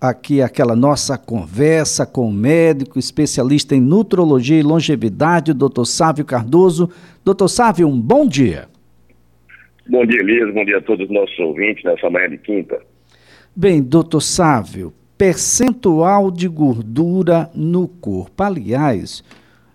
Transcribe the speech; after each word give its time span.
aqui 0.00 0.42
aquela 0.42 0.76
nossa 0.76 1.16
conversa 1.16 2.06
com 2.06 2.28
o 2.28 2.32
médico 2.32 2.98
especialista 2.98 3.74
em 3.74 3.80
nutrologia 3.80 4.58
e 4.58 4.62
longevidade, 4.62 5.52
doutor 5.52 5.84
Sávio 5.84 6.24
Cardoso. 6.24 6.90
Doutor 7.24 7.48
Sávio, 7.48 7.88
um 7.88 8.00
bom 8.00 8.26
dia. 8.26 8.68
Bom 9.88 10.04
dia, 10.04 10.20
Elias. 10.20 10.52
Bom 10.52 10.64
dia 10.64 10.78
a 10.78 10.82
todos 10.82 11.06
os 11.06 11.14
nossos 11.14 11.38
ouvintes 11.38 11.84
nessa 11.84 12.10
manhã 12.10 12.28
de 12.28 12.38
quinta. 12.38 12.80
Bem, 13.54 13.82
doutor 13.82 14.20
Sávio, 14.20 14.92
percentual 15.16 16.30
de 16.30 16.48
gordura 16.48 17.50
no 17.54 17.88
corpo. 17.88 18.42
Aliás, 18.42 19.24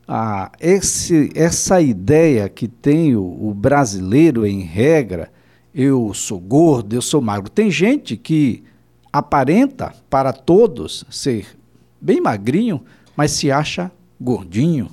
ah, 0.08 0.52
esse, 0.60 1.30
essa 1.36 1.82
ideia 1.82 2.50
que 2.50 2.68
tem 2.68 3.16
o, 3.16 3.24
o 3.24 3.54
brasileiro 3.54 4.46
em 4.46 4.62
regra, 4.62 5.30
eu 5.74 6.14
sou 6.14 6.40
gordo, 6.40 6.94
eu 6.94 7.02
sou 7.02 7.22
magro. 7.22 7.50
Tem 7.50 7.72
gente 7.72 8.18
que 8.18 8.64
aparenta 9.12 9.93
para 10.09 10.32
todos 10.32 11.05
ser 11.09 11.57
bem 12.00 12.21
magrinho, 12.21 12.82
mas 13.15 13.32
se 13.32 13.51
acha 13.51 13.92
gordinho. 14.20 14.89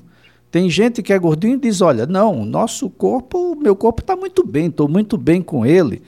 Tem 0.50 0.68
gente 0.70 1.02
que 1.02 1.12
é 1.12 1.18
gordinho 1.18 1.54
e 1.54 1.60
diz: 1.60 1.80
olha, 1.80 2.06
não, 2.06 2.44
nosso 2.44 2.88
corpo, 2.88 3.54
meu 3.56 3.76
corpo 3.76 4.00
está 4.00 4.16
muito 4.16 4.44
bem, 4.44 4.66
estou 4.66 4.88
muito 4.88 5.16
bem 5.16 5.42
com 5.42 5.64
ele. 5.64 6.02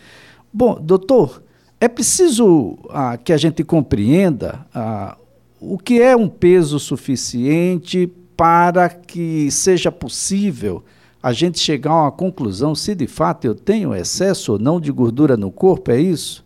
Bom, 0.52 0.78
doutor, 0.80 1.42
é 1.80 1.88
preciso 1.88 2.78
ah, 2.90 3.16
que 3.16 3.32
a 3.32 3.36
gente 3.36 3.62
compreenda 3.62 4.66
ah, 4.74 5.16
o 5.60 5.78
que 5.78 6.00
é 6.00 6.16
um 6.16 6.28
peso 6.28 6.78
suficiente 6.78 8.10
para 8.36 8.88
que 8.88 9.50
seja 9.50 9.92
possível 9.92 10.82
a 11.22 11.32
gente 11.32 11.58
chegar 11.58 11.90
a 11.90 12.02
uma 12.02 12.12
conclusão 12.12 12.74
se 12.74 12.94
de 12.94 13.06
fato 13.06 13.44
eu 13.44 13.54
tenho 13.54 13.94
excesso 13.94 14.52
ou 14.52 14.58
não 14.58 14.80
de 14.80 14.90
gordura 14.90 15.36
no 15.36 15.50
corpo, 15.50 15.90
é 15.90 16.00
isso? 16.00 16.42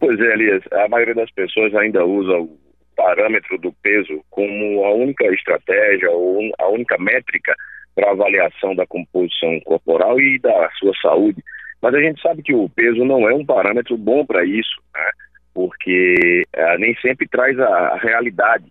Pois 0.00 0.18
é, 0.18 0.32
Elias, 0.32 0.62
a 0.72 0.88
maioria 0.88 1.14
das 1.14 1.30
pessoas 1.30 1.74
ainda 1.74 2.02
usa 2.04 2.32
o 2.32 2.58
parâmetro 2.96 3.58
do 3.58 3.70
peso 3.82 4.24
como 4.30 4.82
a 4.82 4.94
única 4.94 5.26
estratégia 5.26 6.10
ou 6.10 6.50
a 6.58 6.68
única 6.68 6.96
métrica 6.98 7.54
para 7.94 8.10
avaliação 8.10 8.74
da 8.74 8.86
composição 8.86 9.60
corporal 9.60 10.18
e 10.18 10.38
da 10.38 10.70
sua 10.78 10.92
saúde. 11.02 11.44
Mas 11.82 11.94
a 11.94 12.00
gente 12.00 12.20
sabe 12.22 12.42
que 12.42 12.54
o 12.54 12.68
peso 12.70 13.04
não 13.04 13.28
é 13.28 13.34
um 13.34 13.44
parâmetro 13.44 13.96
bom 13.98 14.24
para 14.24 14.42
isso, 14.42 14.80
né? 14.94 15.10
porque 15.52 16.44
é, 16.54 16.78
nem 16.78 16.94
sempre 16.96 17.28
traz 17.28 17.58
a, 17.60 17.66
a, 17.66 17.96
realidade. 17.98 18.64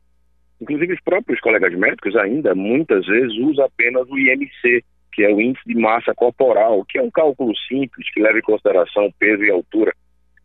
Inclusive, 0.59 0.94
os 0.94 1.02
próprios 1.02 1.40
colegas 1.42 1.73
médicos 1.75 2.16
ainda 2.16 2.56
muitas 2.56 3.06
vezes 3.06 3.38
usam 3.38 3.66
apenas 3.66 4.09
o 4.09 4.18
IMC, 4.18 4.84
que 5.14 5.23
é 5.23 5.30
o 5.30 5.40
índice 5.40 5.64
de 5.68 5.75
massa 5.75 6.14
corporal, 6.16 6.84
que 6.86 6.98
é 6.98 7.02
um 7.02 7.12
cálculo 7.12 7.53
simples 7.68 8.12
que 8.12 8.22
leva 8.22 8.40
em 8.40 8.44
consideração 8.44 9.12
peso 9.20 9.44
e 9.44 9.52
altura. 9.52 9.94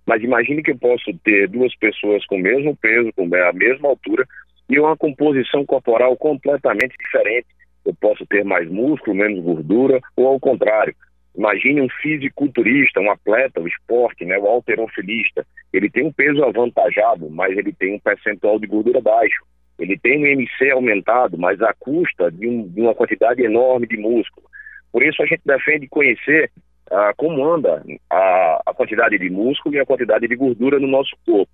Mas 0.06 0.22
imagine 0.22 0.62
que 0.62 0.72
eu 0.72 0.78
posso 0.78 1.12
ter 1.24 1.48
duas 1.48 1.74
pessoas 1.76 2.24
com 2.26 2.36
o 2.36 2.40
mesmo 2.40 2.76
peso, 2.76 3.12
com 3.14 3.24
a 3.24 3.52
mesma 3.52 3.88
altura, 3.88 4.26
e 4.68 4.78
uma 4.78 4.96
composição 4.96 5.64
corporal 5.64 6.16
completamente 6.16 6.96
diferente. 6.98 7.46
Eu 7.84 7.94
posso 7.94 8.26
ter 8.26 8.44
mais 8.44 8.68
músculo, 8.70 9.16
menos 9.16 9.42
gordura, 9.42 10.00
ou 10.16 10.26
ao 10.26 10.40
contrário. 10.40 10.94
Imagine 11.36 11.82
um 11.82 11.88
fisiculturista, 12.00 13.00
um 13.00 13.10
atleta, 13.10 13.60
o 13.60 13.66
esporte, 13.66 14.24
né, 14.24 14.38
o 14.38 14.46
alterofilista. 14.46 15.44
Ele 15.72 15.90
tem 15.90 16.06
um 16.06 16.12
peso 16.12 16.44
avantajado, 16.44 17.28
mas 17.28 17.56
ele 17.56 17.72
tem 17.72 17.94
um 17.94 17.98
percentual 17.98 18.58
de 18.58 18.66
gordura 18.66 19.00
baixo. 19.00 19.44
Ele 19.78 19.98
tem 19.98 20.22
um 20.22 20.26
MC 20.26 20.70
aumentado, 20.70 21.36
mas 21.36 21.60
à 21.60 21.74
custa 21.74 22.30
de, 22.30 22.46
um, 22.46 22.68
de 22.68 22.80
uma 22.80 22.94
quantidade 22.94 23.42
enorme 23.42 23.86
de 23.86 23.96
músculo. 23.96 24.46
Por 24.92 25.02
isso 25.02 25.20
a 25.22 25.26
gente 25.26 25.42
defende 25.44 25.88
conhecer 25.88 26.52
ah, 26.90 27.12
como 27.16 27.44
anda 27.44 27.82
a, 28.10 28.62
a 28.66 28.74
quantidade 28.74 29.18
de 29.18 29.30
músculo 29.30 29.74
e 29.74 29.80
a 29.80 29.86
quantidade 29.86 30.26
de 30.26 30.36
gordura 30.36 30.78
no 30.78 30.86
nosso 30.86 31.16
corpo. 31.24 31.52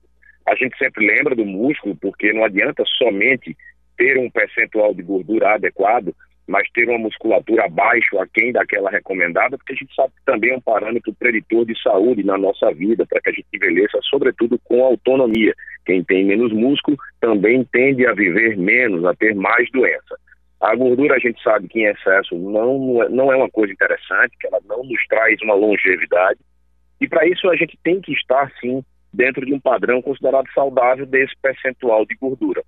A 0.49 0.55
gente 0.55 0.77
sempre 0.79 1.07
lembra 1.07 1.35
do 1.35 1.45
músculo 1.45 1.97
porque 1.97 2.33
não 2.33 2.45
adianta 2.45 2.83
somente 2.99 3.57
ter 3.97 4.19
um 4.19 4.31
percentual 4.31 4.95
de 4.95 5.03
gordura 5.03 5.55
adequado, 5.55 6.15
mas 6.49 6.69
ter 6.73 6.89
uma 6.89 6.99
musculatura 6.99 7.67
abaixo 7.67 8.19
aquém 8.19 8.51
daquela 8.51 8.91
recomendada, 8.91 9.57
porque 9.57 9.73
a 9.73 9.77
gente 9.77 9.95
sabe 9.95 10.13
que 10.17 10.25
também 10.25 10.51
é 10.51 10.57
um 10.57 10.61
parâmetro 10.61 11.15
preditor 11.15 11.65
de 11.65 11.81
saúde 11.81 12.25
na 12.25 12.37
nossa 12.37 12.73
vida, 12.73 13.07
para 13.07 13.21
que 13.21 13.31
a 13.31 13.33
gente 13.33 13.47
envelheça, 13.55 13.99
sobretudo 14.03 14.59
com 14.65 14.85
autonomia. 14.85 15.55
Quem 15.87 16.03
tem 16.03 16.25
menos 16.25 16.53
músculo 16.53 16.97
também 17.21 17.65
tende 17.73 18.07
a 18.07 18.13
viver 18.13 18.57
menos, 18.57 19.05
a 19.05 19.15
ter 19.15 19.35
mais 19.35 19.71
doença. 19.71 20.19
A 20.61 20.75
gordura 20.75 21.17
a 21.17 21.19
gente 21.19 21.43
sabe 21.43 21.69
que 21.69 21.81
em 21.81 21.87
excesso 21.87 22.37
não, 22.37 23.09
não 23.09 23.33
é 23.33 23.37
uma 23.37 23.49
coisa 23.49 23.73
interessante, 23.73 24.37
que 24.39 24.47
ela 24.47 24.61
não 24.69 24.85
nos 24.85 25.07
traz 25.09 25.41
uma 25.43 25.55
longevidade. 25.55 26.39
E 27.01 27.09
para 27.09 27.27
isso 27.27 27.49
a 27.49 27.57
gente 27.57 27.79
tem 27.83 28.01
que 28.01 28.13
estar, 28.13 28.53
sim, 28.61 28.85
dentro 29.13 29.45
de 29.45 29.55
um 29.55 29.61
padrão 29.61 30.03
considerado 30.03 30.47
saudável 30.53 31.07
desse 31.07 31.33
percentual 31.41 32.05
de 32.05 32.15
gordura. 32.15 32.63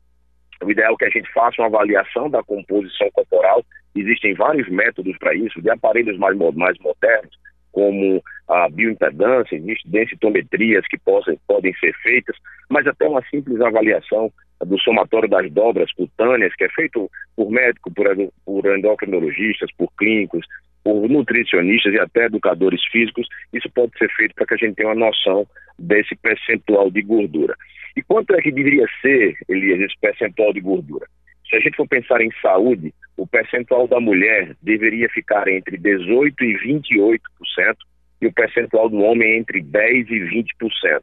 O 0.64 0.70
ideal 0.70 0.94
é 0.94 0.97
que 0.97 1.04
a 1.04 1.10
gente 1.10 1.31
faça 1.32 1.60
uma 1.60 1.69
avaliação 1.69 2.31
da 2.31 2.42
composição 2.42 3.10
corporal. 3.12 3.64
Existem 3.94 4.34
vários 4.34 4.69
métodos 4.70 5.16
para 5.19 5.34
isso, 5.34 5.60
de 5.60 5.70
aparelhos 5.70 6.16
mais, 6.19 6.36
mais 6.54 6.78
modernos, 6.78 7.36
como 7.72 8.22
a 8.48 8.69
bioimpedância, 8.70 9.60
densitometrias 9.84 10.86
que 10.88 10.98
possam, 10.98 11.36
podem 11.47 11.75
ser 11.75 11.92
feitas, 12.02 12.36
mas 12.70 12.86
até 12.86 13.06
uma 13.06 13.22
simples 13.28 13.60
avaliação 13.60 14.32
do 14.64 14.78
somatório 14.80 15.28
das 15.28 15.50
dobras 15.50 15.92
cutâneas, 15.92 16.54
que 16.54 16.64
é 16.64 16.68
feito 16.68 17.10
por 17.36 17.50
médicos, 17.50 17.92
por, 17.94 18.06
por 18.44 18.76
endocrinologistas, 18.76 19.70
por 19.76 19.90
clínicos, 19.98 20.46
por 20.84 21.08
nutricionistas 21.08 21.94
e 21.94 21.98
até 21.98 22.24
educadores 22.24 22.82
físicos, 22.90 23.26
isso 23.52 23.70
pode 23.70 23.96
ser 23.98 24.10
feito 24.16 24.34
para 24.34 24.46
que 24.46 24.54
a 24.54 24.56
gente 24.56 24.76
tenha 24.76 24.88
uma 24.88 25.06
noção 25.06 25.46
desse 25.78 26.14
percentual 26.16 26.90
de 26.90 27.02
gordura. 27.02 27.54
E 27.96 28.02
quanto 28.02 28.34
é 28.34 28.40
que 28.40 28.50
deveria 28.50 28.86
ser, 29.00 29.36
Elias, 29.48 29.80
esse 29.80 29.98
percentual 30.00 30.52
de 30.52 30.60
gordura? 30.60 31.06
Se 31.48 31.56
a 31.56 31.60
gente 31.60 31.76
for 31.76 31.86
pensar 31.86 32.20
em 32.20 32.30
saúde, 32.40 32.92
o 33.16 33.26
percentual 33.26 33.86
da 33.86 34.00
mulher 34.00 34.56
deveria 34.62 35.08
ficar 35.10 35.46
entre 35.48 35.76
18% 35.76 36.32
e 36.40 36.58
28%, 36.58 37.20
e 38.22 38.26
o 38.26 38.32
percentual 38.32 38.88
do 38.88 38.98
homem 38.98 39.36
entre 39.38 39.60
10% 39.60 40.08
e 40.08 40.44
20%. 40.64 41.00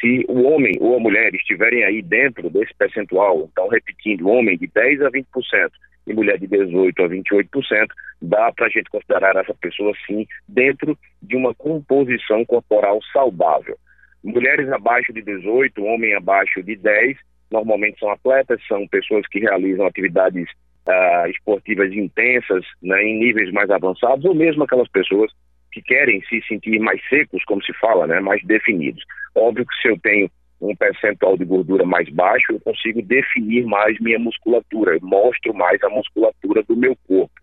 Se 0.00 0.24
o 0.28 0.42
homem 0.42 0.76
ou 0.80 0.96
a 0.96 1.00
mulher 1.00 1.34
estiverem 1.34 1.84
aí 1.84 2.02
dentro 2.02 2.50
desse 2.50 2.74
percentual, 2.74 3.48
então 3.50 3.68
repetindo, 3.68 4.28
homem 4.28 4.58
de 4.58 4.68
10% 4.68 5.06
a 5.06 5.10
20% 5.10 5.70
e 6.06 6.14
mulher 6.14 6.38
de 6.38 6.46
18% 6.46 7.04
a 7.04 7.08
28%, 7.08 7.86
dá 8.22 8.52
para 8.52 8.66
a 8.66 8.68
gente 8.68 8.90
considerar 8.90 9.36
essa 9.36 9.54
pessoa 9.54 9.92
sim 10.06 10.26
dentro 10.48 10.96
de 11.22 11.36
uma 11.36 11.54
composição 11.54 12.44
corporal 12.44 13.00
saudável. 13.12 13.76
Mulheres 14.22 14.70
abaixo 14.70 15.12
de 15.12 15.22
18, 15.22 15.82
homem 15.84 16.14
abaixo 16.14 16.62
de 16.62 16.76
10, 16.76 17.16
normalmente 17.50 17.98
são 17.98 18.10
atletas, 18.10 18.60
são 18.66 18.86
pessoas 18.88 19.26
que 19.28 19.40
realizam 19.40 19.86
atividades 19.86 20.48
uh, 20.88 21.28
esportivas 21.28 21.92
intensas, 21.92 22.64
né, 22.82 23.02
em 23.02 23.18
níveis 23.18 23.52
mais 23.52 23.70
avançados, 23.70 24.24
ou 24.24 24.34
mesmo 24.34 24.64
aquelas 24.64 24.88
pessoas 24.88 25.32
que 25.76 25.82
querem 25.82 26.22
se 26.22 26.40
sentir 26.48 26.78
mais 26.80 26.98
secos, 27.06 27.44
como 27.44 27.62
se 27.62 27.72
fala, 27.74 28.06
né, 28.06 28.18
mais 28.18 28.42
definidos. 28.44 29.04
Óbvio 29.34 29.66
que 29.66 29.82
se 29.82 29.88
eu 29.88 29.98
tenho 29.98 30.30
um 30.58 30.74
percentual 30.74 31.36
de 31.36 31.44
gordura 31.44 31.84
mais 31.84 32.08
baixo, 32.08 32.46
eu 32.50 32.60
consigo 32.60 33.02
definir 33.02 33.66
mais 33.66 34.00
minha 34.00 34.18
musculatura, 34.18 34.94
eu 34.94 35.00
mostro 35.02 35.52
mais 35.52 35.82
a 35.82 35.90
musculatura 35.90 36.62
do 36.62 36.74
meu 36.74 36.96
corpo. 37.06 37.34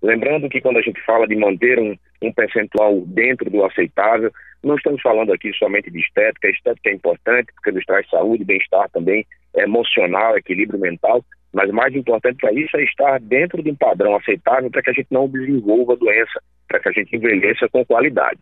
Lembrando 0.00 0.48
que 0.48 0.60
quando 0.60 0.76
a 0.76 0.82
gente 0.82 1.00
fala 1.04 1.26
de 1.26 1.34
manter 1.34 1.80
um, 1.80 1.96
um 2.22 2.32
percentual 2.32 3.00
dentro 3.04 3.50
do 3.50 3.64
aceitável, 3.64 4.30
não 4.62 4.76
estamos 4.76 5.02
falando 5.02 5.32
aqui 5.32 5.52
somente 5.54 5.90
de 5.90 5.98
estética, 5.98 6.46
a 6.46 6.50
estética 6.52 6.88
é 6.88 6.94
importante 6.94 7.52
porque 7.52 7.72
nos 7.72 7.84
traz 7.84 8.08
saúde, 8.08 8.44
bem-estar 8.44 8.88
também, 8.90 9.26
emocional, 9.56 10.38
equilíbrio 10.38 10.78
mental, 10.78 11.24
mas 11.52 11.70
mais 11.70 11.94
importante 11.94 12.38
para 12.40 12.52
isso 12.52 12.76
é 12.76 12.84
estar 12.84 13.20
dentro 13.20 13.62
de 13.62 13.70
um 13.70 13.76
padrão 13.76 14.16
aceitável 14.16 14.70
para 14.70 14.82
que 14.82 14.90
a 14.90 14.94
gente 14.94 15.08
não 15.10 15.28
desenvolva 15.28 15.96
doença, 15.96 16.40
para 16.66 16.80
que 16.80 16.88
a 16.88 16.92
gente 16.92 17.14
envelheça 17.14 17.68
com 17.68 17.84
qualidade. 17.84 18.38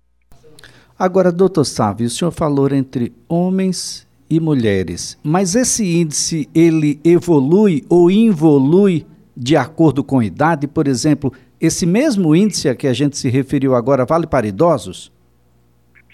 Agora, 0.98 1.32
doutor 1.32 1.64
Sávio, 1.64 2.06
o 2.06 2.10
senhor 2.10 2.30
falou 2.30 2.68
entre 2.72 3.12
homens 3.28 4.08
e 4.28 4.38
mulheres, 4.38 5.18
mas 5.24 5.56
esse 5.56 5.84
índice 5.84 6.48
ele 6.54 7.00
evolui 7.04 7.82
ou 7.88 8.10
involui 8.10 9.04
de 9.36 9.56
acordo 9.56 10.04
com 10.04 10.18
a 10.18 10.24
idade? 10.24 10.68
Por 10.68 10.86
exemplo, 10.86 11.32
esse 11.60 11.86
mesmo 11.86 12.36
índice 12.36 12.68
a 12.68 12.76
que 12.76 12.86
a 12.86 12.92
gente 12.92 13.16
se 13.16 13.28
referiu 13.28 13.74
agora 13.74 14.04
vale 14.04 14.26
para 14.26 14.46
idosos? 14.46 15.10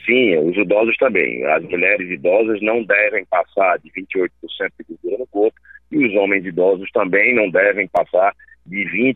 Sim, 0.07 0.37
os 0.39 0.57
idosos 0.57 0.97
também. 0.99 1.45
As 1.45 1.65
mulheres 1.65 2.09
idosas 2.09 2.63
não 2.63 2.85
devem 2.85 3.25
passar 3.27 3.79
de 3.81 3.91
28% 3.91 4.31
de 4.79 4.97
gordura 5.03 5.19
no 5.19 5.27
corpo 5.27 5.61
e 5.91 6.05
os 6.05 6.15
homens 6.15 6.45
idosos 6.45 6.91
também 6.93 7.35
não 7.35 7.51
devem 7.51 7.89
passar 7.89 8.35
de 8.67 8.85
20%. 8.85 9.15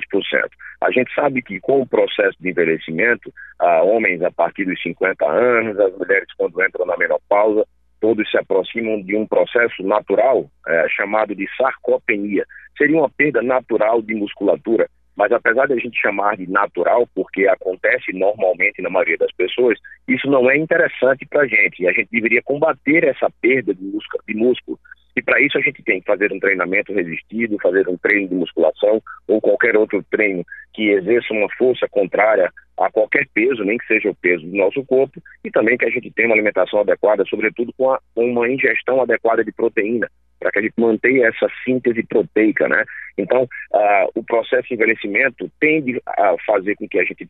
A 0.81 0.91
gente 0.91 1.13
sabe 1.15 1.43
que 1.43 1.61
com 1.61 1.83
o 1.83 1.87
processo 1.87 2.37
de 2.41 2.51
envelhecimento, 2.51 3.33
ah, 3.59 3.83
homens 3.83 4.23
a 4.23 4.31
partir 4.31 4.65
dos 4.65 4.81
50 4.83 5.27
anos, 5.29 5.79
as 5.79 5.97
mulheres 5.97 6.29
quando 6.37 6.63
entram 6.65 6.87
na 6.87 6.97
menopausa, 6.97 7.67
todos 8.01 8.29
se 8.31 8.39
aproximam 8.39 9.03
de 9.03 9.15
um 9.15 9.27
processo 9.27 9.83
natural 9.83 10.51
é, 10.67 10.89
chamado 10.89 11.35
de 11.35 11.47
sarcopenia. 11.57 12.47
Seria 12.79 12.97
uma 12.97 13.11
perda 13.11 13.43
natural 13.43 14.01
de 14.01 14.15
musculatura 14.15 14.89
Mas 15.15 15.31
apesar 15.33 15.67
de 15.67 15.75
a 15.75 15.77
gente 15.77 16.01
chamar 16.01 16.39
de 16.39 16.49
natural, 16.49 17.07
porque 17.15 17.47
acontece 17.47 18.11
normalmente 18.15 18.81
na 18.81 18.89
maioria 18.89 19.19
das 19.19 19.33
pessoas, 19.33 19.79
isso 20.09 20.27
não 20.31 20.51
é 20.51 20.57
interessante 20.57 21.27
para 21.27 21.43
a 21.43 21.47
gente. 21.47 21.83
E 21.83 21.89
a 21.89 21.93
gente 21.93 22.09
deveria 22.11 22.41
combater 22.43 23.05
essa 23.05 23.29
perda 23.43 23.75
de 23.75 23.81
de 24.27 24.35
músculo 24.35 24.79
e 25.17 25.23
para 25.23 25.41
isso 25.41 25.59
a 25.59 25.61
gente 25.61 25.83
tem 25.83 26.01
que 26.01 26.07
fazer 26.07 26.33
um 26.33 26.39
treinamento 26.39 26.93
resistido, 26.93 27.59
fazer 27.61 27.89
um 27.89 27.97
treino 27.97 28.29
de 28.29 28.35
musculação 28.35 29.03
ou 29.27 29.41
qualquer 29.41 29.77
outro 29.77 30.05
treino 30.11 30.45
que 30.73 30.91
exerça 30.91 31.33
uma 31.33 31.49
força 31.57 31.87
contrária 31.91 32.51
a 32.79 32.91
qualquer 32.91 33.27
peso, 33.35 33.63
nem 33.63 33.77
que 33.77 33.87
seja 33.87 34.09
o 34.09 34.15
peso 34.15 34.47
do 34.47 34.57
nosso 34.57 34.83
corpo, 34.85 35.21
e 35.45 35.51
também 35.51 35.77
que 35.77 35.85
a 35.85 35.91
gente 35.91 36.11
tenha 36.13 36.29
uma 36.29 36.35
alimentação 36.35 36.81
adequada, 36.81 37.25
sobretudo 37.29 37.73
com, 37.77 37.91
a, 37.91 38.01
uma 38.17 38.49
ingestão 38.49 39.03
adequada 39.03 39.45
de 39.45 39.53
proteína, 39.53 40.09
para 40.39 40.51
que 40.51 40.59
a 40.61 40.63
gente 40.63 40.75
mantenha 40.79 41.29
essa 41.29 41.47
síntese 41.63 42.03
proteica, 42.03 42.67
né? 42.69 42.83
Então, 43.19 43.43
uh, 43.43 44.11
o 44.15 44.25
processo 44.25 44.69
de 44.69 44.75
envelhecimento 44.75 45.51
tende 45.61 46.01
a 46.07 46.35
fazer 46.47 46.75
com 46.77 46.89
que 46.89 46.99
a 46.99 47.05
gente 47.05 47.29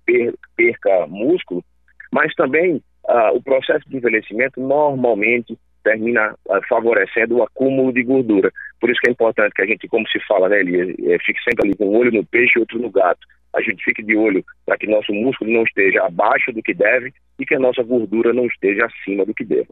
perca 0.56 1.06
músculo, 1.08 1.64
mas 2.12 2.32
também 2.34 2.76
uh, 2.76 3.34
o 3.34 3.42
processo 3.42 3.88
de 3.88 3.96
envelhecimento 3.96 4.60
normalmente 4.60 5.58
termina 5.82 6.34
uh, 6.48 6.60
favorecendo 6.68 7.36
o 7.36 7.42
acúmulo 7.42 7.92
de 7.92 8.02
gordura. 8.02 8.52
Por 8.80 8.90
isso 8.90 9.00
que 9.00 9.08
é 9.08 9.12
importante 9.12 9.52
que 9.54 9.62
a 9.62 9.66
gente, 9.66 9.88
como 9.88 10.06
se 10.08 10.18
fala, 10.26 10.48
né, 10.48 10.60
Elias, 10.60 10.88
é, 11.06 11.18
fique 11.24 11.40
sempre 11.42 11.66
ali 11.66 11.76
com 11.76 11.88
um 11.88 11.96
olho 11.96 12.12
no 12.12 12.24
peixe 12.24 12.52
e 12.56 12.60
outro 12.60 12.78
no 12.78 12.90
gato. 12.90 13.20
A 13.54 13.60
gente 13.60 13.82
fique 13.84 14.02
de 14.02 14.16
olho 14.16 14.44
para 14.64 14.78
que 14.78 14.86
nosso 14.86 15.12
músculo 15.12 15.50
não 15.50 15.64
esteja 15.64 16.04
abaixo 16.04 16.52
do 16.52 16.62
que 16.62 16.72
deve 16.72 17.12
e 17.38 17.44
que 17.44 17.54
a 17.54 17.58
nossa 17.58 17.82
gordura 17.82 18.32
não 18.32 18.46
esteja 18.46 18.86
acima 18.86 19.24
do 19.26 19.34
que 19.34 19.44
deve. 19.44 19.68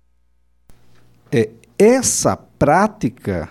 É, 1.32 1.48
essa 1.78 2.36
prática 2.36 3.48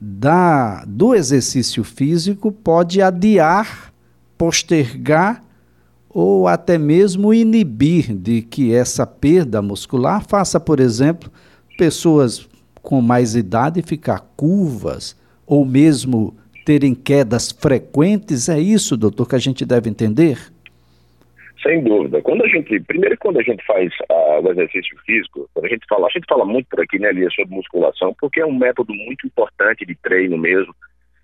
da, 0.00 0.84
do 0.86 1.14
exercício 1.14 1.84
físico 1.84 2.50
pode 2.50 3.00
adiar, 3.00 3.92
postergar 4.36 5.40
ou 6.08 6.46
até 6.48 6.78
mesmo 6.78 7.34
inibir 7.34 8.14
de 8.14 8.42
que 8.42 8.74
essa 8.74 9.06
perda 9.06 9.60
muscular 9.60 10.24
faça, 10.26 10.60
por 10.60 10.80
exemplo, 10.80 11.30
pessoas 11.76 12.48
com 12.82 13.00
mais 13.00 13.34
idade 13.34 13.82
ficar 13.82 14.20
curvas 14.36 15.18
ou 15.46 15.64
mesmo 15.64 16.36
terem 16.64 16.94
quedas 16.94 17.50
frequentes? 17.50 18.48
É 18.48 18.58
isso, 18.58 18.96
doutor, 18.96 19.28
que 19.28 19.34
a 19.34 19.38
gente 19.38 19.64
deve 19.64 19.88
entender? 19.88 20.38
Sem 21.62 21.82
dúvida. 21.82 22.20
Quando 22.20 22.44
a 22.44 22.48
gente, 22.48 22.78
primeiro 22.80 23.16
quando 23.18 23.38
a 23.38 23.42
gente 23.42 23.64
faz 23.64 23.90
uh, 24.10 24.40
o 24.42 24.50
exercício 24.50 24.98
físico, 25.06 25.48
quando 25.54 25.64
a 25.64 25.68
gente 25.70 25.86
fala, 25.88 26.06
a 26.06 26.10
gente 26.10 26.26
fala 26.28 26.44
muito 26.44 26.66
por 26.68 26.82
aqui, 26.82 26.98
né, 26.98 27.10
Lia, 27.10 27.30
sobre 27.30 27.54
musculação, 27.54 28.14
porque 28.20 28.40
é 28.40 28.46
um 28.46 28.54
método 28.54 28.92
muito 28.92 29.26
importante 29.26 29.86
de 29.86 29.94
treino 29.94 30.36
mesmo. 30.36 30.74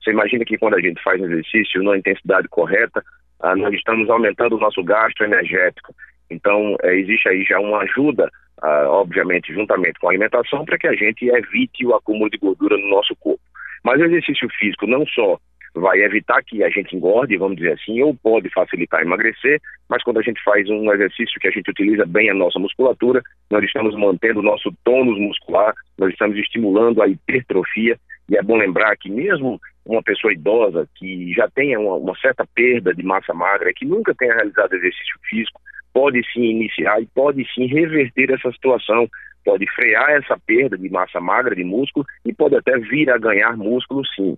Você 0.03 0.11
imagina 0.13 0.43
que 0.47 0.57
quando 0.57 0.77
a 0.77 0.81
gente 0.81 1.03
faz 1.03 1.23
exercício 1.23 1.83
na 1.83 1.99
intensidade 1.99 2.49
correta, 2.49 3.05
uh, 3.45 3.55
nós 3.55 3.75
estamos 3.75 4.09
aumentando 4.09 4.57
o 4.57 4.61
nosso 4.61 4.83
gasto 4.83 5.23
energético. 5.23 5.95
Então, 6.31 6.75
uh, 6.75 6.87
existe 6.87 7.29
aí 7.29 7.43
já 7.45 7.59
uma 7.59 7.79
ajuda 7.79 8.31
ah, 8.63 8.87
obviamente, 8.89 9.55
juntamente 9.55 9.99
com 9.99 10.09
a 10.09 10.11
alimentação, 10.11 10.65
para 10.65 10.79
que 10.79 10.87
a 10.87 10.93
gente 10.93 11.27
evite 11.27 11.87
o 11.87 11.95
acúmulo 11.95 12.29
de 12.29 12.37
gordura 12.37 12.77
no 12.77 12.91
nosso 12.91 13.17
corpo. 13.17 13.41
Mas 13.83 14.01
o 14.01 14.05
exercício 14.05 14.49
físico 14.59 14.87
não 14.87 15.07
só 15.07 15.39
vai 15.75 16.01
evitar 16.03 16.43
que 16.43 16.63
a 16.63 16.69
gente 16.69 16.95
engorde, 16.95 17.39
vamos 17.39 17.57
dizer 17.57 17.73
assim, 17.73 18.03
ou 18.03 18.15
pode 18.15 18.51
facilitar 18.51 19.01
emagrecer, 19.01 19.61
mas 19.89 20.03
quando 20.03 20.19
a 20.19 20.23
gente 20.23 20.43
faz 20.43 20.69
um 20.69 20.93
exercício 20.93 21.41
que 21.41 21.49
a 21.49 21.51
gente 21.51 21.71
utiliza 21.71 22.05
bem 22.05 22.29
a 22.29 22.35
nossa 22.35 22.59
musculatura, 22.59 23.23
nós 23.51 23.65
estamos 23.65 23.97
mantendo 23.97 24.41
o 24.41 24.43
nosso 24.43 24.71
tônus 24.85 25.19
muscular, 25.19 25.73
nós 25.97 26.11
estamos 26.11 26.37
estimulando 26.37 27.01
a 27.01 27.09
hipertrofia, 27.09 27.97
e 28.29 28.37
é 28.37 28.43
bom 28.43 28.57
lembrar 28.57 28.95
que 28.97 29.11
mesmo 29.11 29.59
uma 29.87 30.03
pessoa 30.03 30.33
idosa 30.33 30.89
que 30.97 31.33
já 31.33 31.49
tenha 31.49 31.81
uma, 31.81 31.95
uma 31.95 32.17
certa 32.19 32.45
perda 32.55 32.93
de 32.93 33.03
massa 33.03 33.33
magra, 33.33 33.73
que 33.75 33.87
nunca 33.87 34.15
tenha 34.15 34.35
realizado 34.35 34.75
exercício 34.75 35.17
físico, 35.29 35.61
pode 35.93 36.21
sim 36.33 36.43
iniciar 36.43 37.01
e 37.01 37.07
pode 37.07 37.45
sim 37.55 37.67
reverter 37.67 38.31
essa 38.33 38.51
situação, 38.53 39.09
pode 39.45 39.67
frear 39.75 40.11
essa 40.11 40.39
perda 40.47 40.77
de 40.77 40.89
massa 40.89 41.21
magra, 41.21 41.55
de 41.55 41.65
músculo 41.65 42.05
e 42.25 42.33
pode 42.33 42.57
até 42.57 42.79
vir 42.79 43.11
a 43.11 43.19
ganhar 43.19 43.57
músculo 43.57 44.05
sim. 44.15 44.37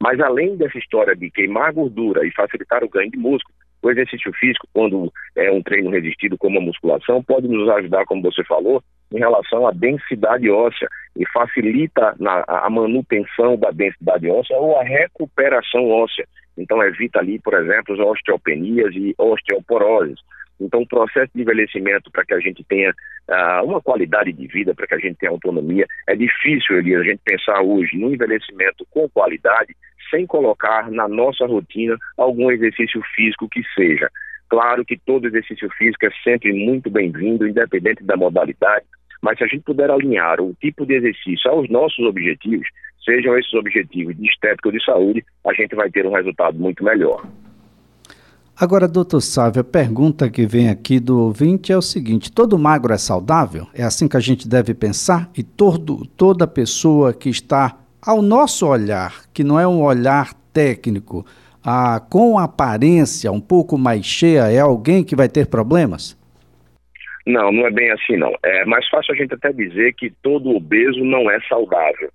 Mas 0.00 0.20
além 0.20 0.56
dessa 0.56 0.78
história 0.78 1.14
de 1.14 1.30
queimar 1.30 1.72
gordura 1.72 2.26
e 2.26 2.32
facilitar 2.32 2.82
o 2.82 2.88
ganho 2.88 3.10
de 3.10 3.18
músculo, 3.18 3.54
o 3.82 3.90
exercício 3.90 4.32
físico, 4.32 4.66
quando 4.72 5.12
é 5.36 5.50
um 5.52 5.62
treino 5.62 5.90
resistido 5.90 6.38
como 6.38 6.58
a 6.58 6.62
musculação, 6.62 7.22
pode 7.22 7.46
nos 7.46 7.68
ajudar, 7.68 8.06
como 8.06 8.22
você 8.22 8.42
falou, 8.44 8.82
em 9.12 9.18
relação 9.18 9.66
à 9.66 9.72
densidade 9.72 10.50
óssea 10.50 10.88
e 11.16 11.24
facilita 11.28 12.14
na, 12.18 12.44
a 12.48 12.68
manutenção 12.70 13.56
da 13.56 13.70
densidade 13.70 14.28
óssea 14.28 14.56
ou 14.56 14.78
a 14.78 14.82
recuperação 14.82 15.90
óssea. 15.90 16.26
Então 16.56 16.82
evita 16.82 17.18
ali, 17.18 17.38
por 17.38 17.54
exemplo, 17.54 17.94
as 17.94 18.00
osteopenias 18.00 18.94
e 18.94 19.14
osteoporoses. 19.18 20.18
Então, 20.60 20.82
o 20.82 20.86
processo 20.86 21.30
de 21.34 21.42
envelhecimento 21.42 22.10
para 22.10 22.24
que 22.24 22.34
a 22.34 22.40
gente 22.40 22.64
tenha 22.64 22.90
uh, 22.90 23.64
uma 23.64 23.80
qualidade 23.80 24.32
de 24.32 24.46
vida, 24.46 24.74
para 24.74 24.86
que 24.86 24.94
a 24.94 24.98
gente 24.98 25.16
tenha 25.16 25.32
autonomia, 25.32 25.86
é 26.06 26.14
difícil, 26.14 26.78
a 26.78 27.02
gente 27.02 27.20
pensar 27.24 27.60
hoje 27.60 27.96
no 27.96 28.14
envelhecimento 28.14 28.86
com 28.90 29.08
qualidade, 29.08 29.76
sem 30.10 30.26
colocar 30.26 30.90
na 30.90 31.08
nossa 31.08 31.46
rotina 31.46 31.96
algum 32.16 32.50
exercício 32.50 33.02
físico 33.14 33.48
que 33.48 33.62
seja. 33.74 34.08
Claro 34.48 34.84
que 34.84 34.96
todo 34.96 35.26
exercício 35.26 35.68
físico 35.76 36.06
é 36.06 36.10
sempre 36.22 36.52
muito 36.52 36.90
bem-vindo, 36.90 37.48
independente 37.48 38.04
da 38.04 38.16
modalidade, 38.16 38.84
mas 39.20 39.38
se 39.38 39.44
a 39.44 39.46
gente 39.46 39.62
puder 39.62 39.90
alinhar 39.90 40.40
o 40.40 40.54
tipo 40.60 40.84
de 40.86 40.94
exercício 40.94 41.50
aos 41.50 41.68
nossos 41.68 42.04
objetivos, 42.06 42.68
sejam 43.04 43.36
esses 43.38 43.52
objetivos 43.54 44.16
de 44.16 44.26
estética 44.26 44.68
ou 44.68 44.72
de 44.72 44.84
saúde, 44.84 45.24
a 45.46 45.52
gente 45.54 45.74
vai 45.74 45.90
ter 45.90 46.06
um 46.06 46.12
resultado 46.12 46.58
muito 46.58 46.84
melhor. 46.84 47.26
Agora, 48.58 48.86
doutor 48.86 49.20
Sávio, 49.20 49.62
a 49.62 49.64
pergunta 49.64 50.30
que 50.30 50.46
vem 50.46 50.70
aqui 50.70 51.00
do 51.00 51.18
ouvinte 51.18 51.72
é 51.72 51.76
o 51.76 51.82
seguinte: 51.82 52.30
todo 52.30 52.56
magro 52.56 52.92
é 52.92 52.98
saudável? 52.98 53.66
É 53.74 53.82
assim 53.82 54.06
que 54.06 54.16
a 54.16 54.20
gente 54.20 54.48
deve 54.48 54.72
pensar? 54.72 55.28
E 55.36 55.42
todo, 55.42 56.06
toda 56.16 56.46
pessoa 56.46 57.12
que 57.12 57.28
está 57.28 57.76
ao 58.00 58.22
nosso 58.22 58.68
olhar, 58.68 59.24
que 59.32 59.42
não 59.42 59.58
é 59.58 59.66
um 59.66 59.82
olhar 59.82 60.32
técnico, 60.52 61.26
com 62.08 62.38
aparência 62.38 63.32
um 63.32 63.40
pouco 63.40 63.76
mais 63.76 64.06
cheia, 64.06 64.52
é 64.52 64.60
alguém 64.60 65.02
que 65.02 65.16
vai 65.16 65.28
ter 65.28 65.48
problemas? 65.48 66.16
Não, 67.26 67.50
não 67.50 67.66
é 67.66 67.70
bem 67.72 67.90
assim 67.90 68.16
não. 68.16 68.32
É 68.44 68.64
mais 68.66 68.88
fácil 68.88 69.14
a 69.14 69.16
gente 69.16 69.34
até 69.34 69.52
dizer 69.52 69.94
que 69.94 70.12
todo 70.22 70.54
obeso 70.54 71.02
não 71.02 71.28
é 71.28 71.40
saudável 71.48 72.08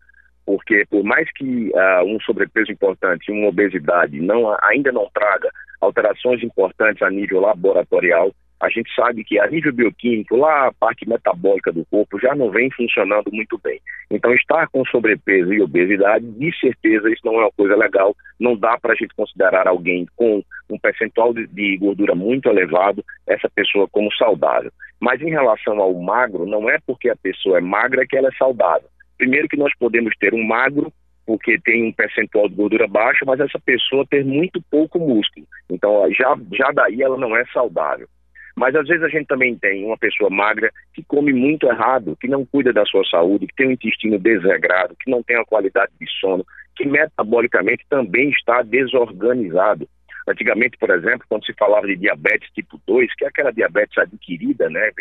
porque 0.49 0.83
por 0.89 1.03
mais 1.03 1.31
que 1.33 1.69
uh, 1.69 2.03
um 2.03 2.19
sobrepeso 2.21 2.71
importante, 2.71 3.31
uma 3.31 3.49
obesidade 3.49 4.19
não 4.19 4.51
ainda 4.63 4.91
não 4.91 5.07
traga 5.13 5.47
alterações 5.79 6.41
importantes 6.41 7.03
a 7.03 7.09
nível 7.11 7.39
laboratorial, 7.39 8.31
a 8.59 8.67
gente 8.67 8.91
sabe 8.95 9.23
que 9.23 9.39
a 9.39 9.45
nível 9.45 9.71
bioquímico, 9.71 10.35
lá 10.35 10.65
a 10.65 10.73
parte 10.73 11.07
metabólica 11.07 11.71
do 11.71 11.85
corpo 11.85 12.19
já 12.19 12.33
não 12.33 12.49
vem 12.49 12.67
funcionando 12.71 13.29
muito 13.31 13.59
bem. 13.63 13.79
Então, 14.09 14.33
estar 14.33 14.67
com 14.69 14.83
sobrepeso 14.85 15.53
e 15.53 15.61
obesidade, 15.61 16.25
de 16.25 16.59
certeza, 16.59 17.11
isso 17.11 17.21
não 17.23 17.35
é 17.35 17.43
uma 17.43 17.51
coisa 17.51 17.75
legal. 17.75 18.15
Não 18.39 18.57
dá 18.57 18.75
para 18.79 18.93
a 18.93 18.95
gente 18.95 19.13
considerar 19.13 19.67
alguém 19.67 20.07
com 20.15 20.43
um 20.67 20.79
percentual 20.79 21.31
de, 21.31 21.45
de 21.45 21.77
gordura 21.77 22.15
muito 22.15 22.49
elevado, 22.49 23.05
essa 23.27 23.47
pessoa 23.53 23.87
como 23.91 24.11
saudável. 24.15 24.71
Mas 24.99 25.21
em 25.21 25.29
relação 25.29 25.79
ao 25.79 25.93
magro, 25.93 26.47
não 26.47 26.67
é 26.67 26.79
porque 26.87 27.07
a 27.07 27.15
pessoa 27.15 27.59
é 27.59 27.61
magra 27.61 28.03
que 28.07 28.17
ela 28.17 28.29
é 28.29 28.35
saudável. 28.35 28.89
Primeiro 29.19 29.49
que 29.49 29.57
nós 29.57 29.71
podemos 29.77 30.15
ter 30.17 30.33
um 30.33 30.41
magro, 30.41 30.93
porque 31.25 31.59
tem 31.59 31.83
um 31.83 31.91
percentual 31.91 32.47
de 32.47 32.55
gordura 32.55 32.87
baixo, 32.87 33.25
mas 33.25 33.39
essa 33.41 33.59
pessoa 33.59 34.07
ter 34.09 34.23
muito 34.23 34.63
pouco 34.71 34.97
músculo. 34.97 35.45
Então, 35.69 36.09
já, 36.13 36.35
já 36.53 36.71
daí 36.71 37.03
ela 37.03 37.17
não 37.17 37.35
é 37.35 37.43
saudável. 37.53 38.07
Mas 38.55 38.73
às 38.75 38.87
vezes 38.87 39.03
a 39.03 39.09
gente 39.09 39.27
também 39.27 39.55
tem 39.57 39.85
uma 39.85 39.97
pessoa 39.97 40.29
magra 40.29 40.71
que 40.93 41.03
come 41.03 41.33
muito 41.33 41.67
errado, 41.67 42.17
que 42.19 42.29
não 42.29 42.45
cuida 42.45 42.71
da 42.71 42.85
sua 42.85 43.03
saúde, 43.03 43.45
que 43.47 43.55
tem 43.55 43.67
um 43.67 43.71
intestino 43.71 44.17
desregrado, 44.17 44.95
que 44.97 45.11
não 45.11 45.21
tem 45.21 45.35
a 45.35 45.45
qualidade 45.45 45.91
de 45.99 46.09
sono, 46.19 46.45
que 46.77 46.87
metabolicamente 46.87 47.85
também 47.89 48.29
está 48.29 48.61
desorganizado. 48.61 49.85
Antigamente, 50.27 50.77
por 50.77 50.89
exemplo, 50.91 51.25
quando 51.27 51.45
se 51.45 51.53
falava 51.59 51.87
de 51.87 51.97
diabetes 51.97 52.49
tipo 52.53 52.79
2, 52.87 53.13
que 53.15 53.25
é 53.25 53.27
aquela 53.27 53.51
diabetes 53.51 53.97
adquirida, 53.97 54.69
né, 54.69 54.91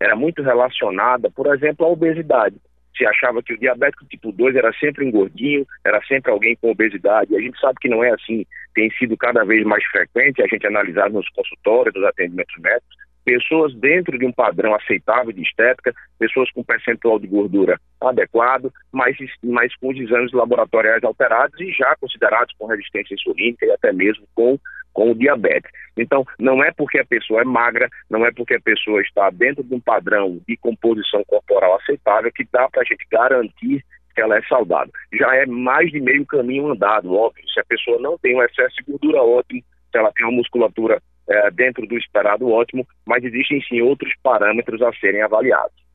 era 0.00 0.16
muito 0.16 0.42
relacionada, 0.42 1.30
por 1.30 1.46
exemplo, 1.54 1.84
à 1.84 1.90
obesidade 1.90 2.56
se 2.96 3.06
achava 3.06 3.42
que 3.42 3.52
o 3.52 3.58
diabético 3.58 4.04
tipo 4.06 4.32
2 4.32 4.56
era 4.56 4.72
sempre 4.74 5.04
um 5.04 5.10
gordinho, 5.10 5.66
era 5.84 6.00
sempre 6.06 6.30
alguém 6.30 6.56
com 6.56 6.70
obesidade. 6.70 7.36
A 7.36 7.40
gente 7.40 7.58
sabe 7.60 7.74
que 7.80 7.88
não 7.88 8.02
é 8.02 8.10
assim. 8.10 8.46
Tem 8.74 8.90
sido 8.92 9.16
cada 9.16 9.44
vez 9.44 9.64
mais 9.64 9.84
frequente 9.86 10.42
a 10.42 10.46
gente 10.46 10.66
analisar 10.66 11.10
nos 11.10 11.28
consultórios, 11.30 11.94
nos 11.94 12.04
atendimentos 12.04 12.54
médicos, 12.60 12.96
pessoas 13.24 13.74
dentro 13.74 14.16
de 14.16 14.24
um 14.24 14.32
padrão 14.32 14.74
aceitável 14.74 15.32
de 15.32 15.42
estética, 15.42 15.92
pessoas 16.18 16.50
com 16.52 16.62
percentual 16.62 17.18
de 17.18 17.26
gordura 17.26 17.78
adequado, 18.00 18.72
mas, 18.92 19.16
mas 19.42 19.74
com 19.76 19.88
os 19.88 19.98
exames 19.98 20.32
laboratoriais 20.32 21.02
alterados 21.02 21.60
e 21.60 21.72
já 21.72 21.94
considerados 21.96 22.54
com 22.56 22.66
resistência 22.66 23.14
insulínica 23.14 23.66
e 23.66 23.70
até 23.72 23.92
mesmo 23.92 24.24
com 24.34 24.56
com 24.96 25.10
o 25.10 25.14
diabetes. 25.14 25.70
Então, 25.94 26.24
não 26.38 26.64
é 26.64 26.72
porque 26.72 26.98
a 26.98 27.04
pessoa 27.04 27.42
é 27.42 27.44
magra, 27.44 27.86
não 28.08 28.24
é 28.24 28.32
porque 28.32 28.54
a 28.54 28.60
pessoa 28.60 29.02
está 29.02 29.28
dentro 29.28 29.62
de 29.62 29.74
um 29.74 29.80
padrão 29.80 30.40
de 30.48 30.56
composição 30.56 31.22
corporal 31.26 31.76
aceitável 31.76 32.32
que 32.32 32.48
dá 32.50 32.66
para 32.70 32.80
a 32.80 32.84
gente 32.84 33.06
garantir 33.12 33.84
que 34.14 34.20
ela 34.22 34.38
é 34.38 34.42
saudável. 34.44 34.90
Já 35.12 35.36
é 35.36 35.44
mais 35.44 35.90
de 35.92 36.00
meio 36.00 36.24
caminho 36.24 36.72
andado, 36.72 37.14
óbvio. 37.14 37.44
Se 37.52 37.60
a 37.60 37.64
pessoa 37.64 38.00
não 38.00 38.16
tem 38.16 38.34
um 38.34 38.42
excesso 38.42 38.76
de 38.76 38.90
gordura, 38.90 39.22
ótimo. 39.22 39.62
Se 39.92 39.98
ela 39.98 40.10
tem 40.12 40.24
uma 40.24 40.36
musculatura 40.36 40.98
é, 41.28 41.50
dentro 41.50 41.86
do 41.86 41.98
esperado 41.98 42.50
ótimo, 42.50 42.86
mas 43.04 43.22
existem 43.22 43.60
sim 43.68 43.82
outros 43.82 44.14
parâmetros 44.22 44.80
a 44.80 44.90
serem 44.94 45.20
avaliados. 45.20 45.85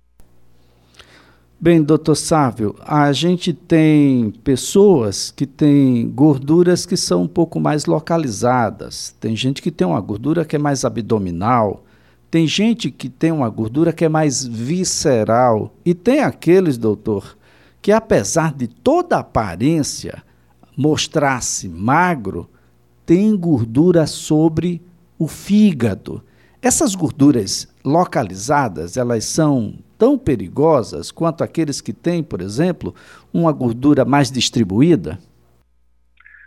Bem, 1.64 1.84
doutor 1.84 2.16
Sávio, 2.16 2.76
a 2.84 3.14
gente 3.14 3.54
tem 3.54 4.32
pessoas 4.44 5.30
que 5.30 5.46
têm 5.46 6.10
gorduras 6.10 6.88
que 6.88 6.98
são 6.98 7.22
um 7.22 7.28
pouco 7.28 7.60
mais 7.60 7.86
localizadas. 7.86 9.16
Tem 9.20 9.36
gente 9.36 9.62
que 9.62 9.70
tem 9.70 9.86
uma 9.86 10.02
gordura 10.02 10.44
que 10.44 10.56
é 10.56 10.60
mais 10.60 10.84
abdominal, 10.84 11.84
tem 12.32 12.48
gente 12.48 12.90
que 12.90 13.08
tem 13.08 13.32
uma 13.32 13.48
gordura 13.48 13.94
que 13.94 14.04
é 14.04 14.10
mais 14.10 14.44
visceral. 14.44 15.72
E 15.86 15.94
tem 15.94 16.22
aqueles, 16.22 16.80
doutor, 16.80 17.38
que 17.80 17.92
apesar 17.92 18.56
de 18.56 18.68
toda 18.68 19.20
aparência 19.20 20.24
mostrar-se 20.76 21.70
magro, 21.70 22.50
tem 23.06 23.38
gordura 23.38 24.08
sobre 24.08 24.82
o 25.16 25.28
fígado. 25.28 26.24
Essas 26.64 26.94
gorduras 26.94 27.66
localizadas, 27.84 28.96
elas 28.96 29.26
são 29.26 29.74
tão 29.98 30.16
perigosas 30.16 31.12
quanto 31.12 31.44
aqueles 31.44 31.82
que 31.82 31.92
têm, 31.92 32.24
por 32.24 32.40
exemplo, 32.40 32.94
uma 33.34 33.52
gordura 33.52 34.06
mais 34.06 34.32
distribuída? 34.32 35.18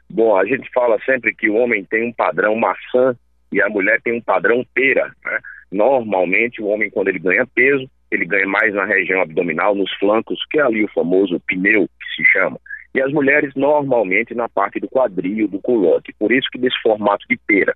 Bom, 0.09 0.37
a 0.37 0.45
gente 0.45 0.71
fala 0.73 0.99
sempre 1.05 1.35
que 1.35 1.51
o 1.51 1.57
homem 1.57 1.85
tem 1.85 2.09
um 2.09 2.13
padrão 2.13 2.55
maçã 2.55 3.17
e 3.51 3.61
a 3.61 3.69
mulher 3.69 4.01
tem 4.03 4.17
um 4.17 4.21
padrão 4.21 4.65
pera. 4.73 5.13
Né? 5.25 5.39
Normalmente, 5.73 6.63
o 6.63 6.67
homem, 6.67 6.89
quando 6.91 7.09
ele 7.09 7.19
ganha 7.19 7.45
peso, 7.53 7.91
ele 8.09 8.25
ganha 8.25 8.47
mais 8.47 8.73
na 8.73 8.85
região 8.85 9.21
abdominal, 9.21 9.75
nos 9.75 9.93
flancos, 9.95 10.39
que 10.49 10.61
é 10.61 10.63
ali 10.63 10.85
o 10.85 10.93
famoso 10.93 11.41
pneu, 11.45 11.89
que 11.89 12.23
se 12.23 12.31
chama. 12.31 12.61
E 12.95 13.03
as 13.03 13.13
mulheres, 13.13 13.53
normalmente, 13.57 14.33
na 14.33 14.49
parte 14.49 14.79
do 14.79 14.89
quadril, 14.89 15.49
do 15.49 15.61
culote. 15.61 16.15
Por 16.21 16.31
isso 16.31 16.49
que 16.53 16.59
desse 16.59 16.81
formato 16.81 17.27
de 17.29 17.37
pera. 17.49 17.75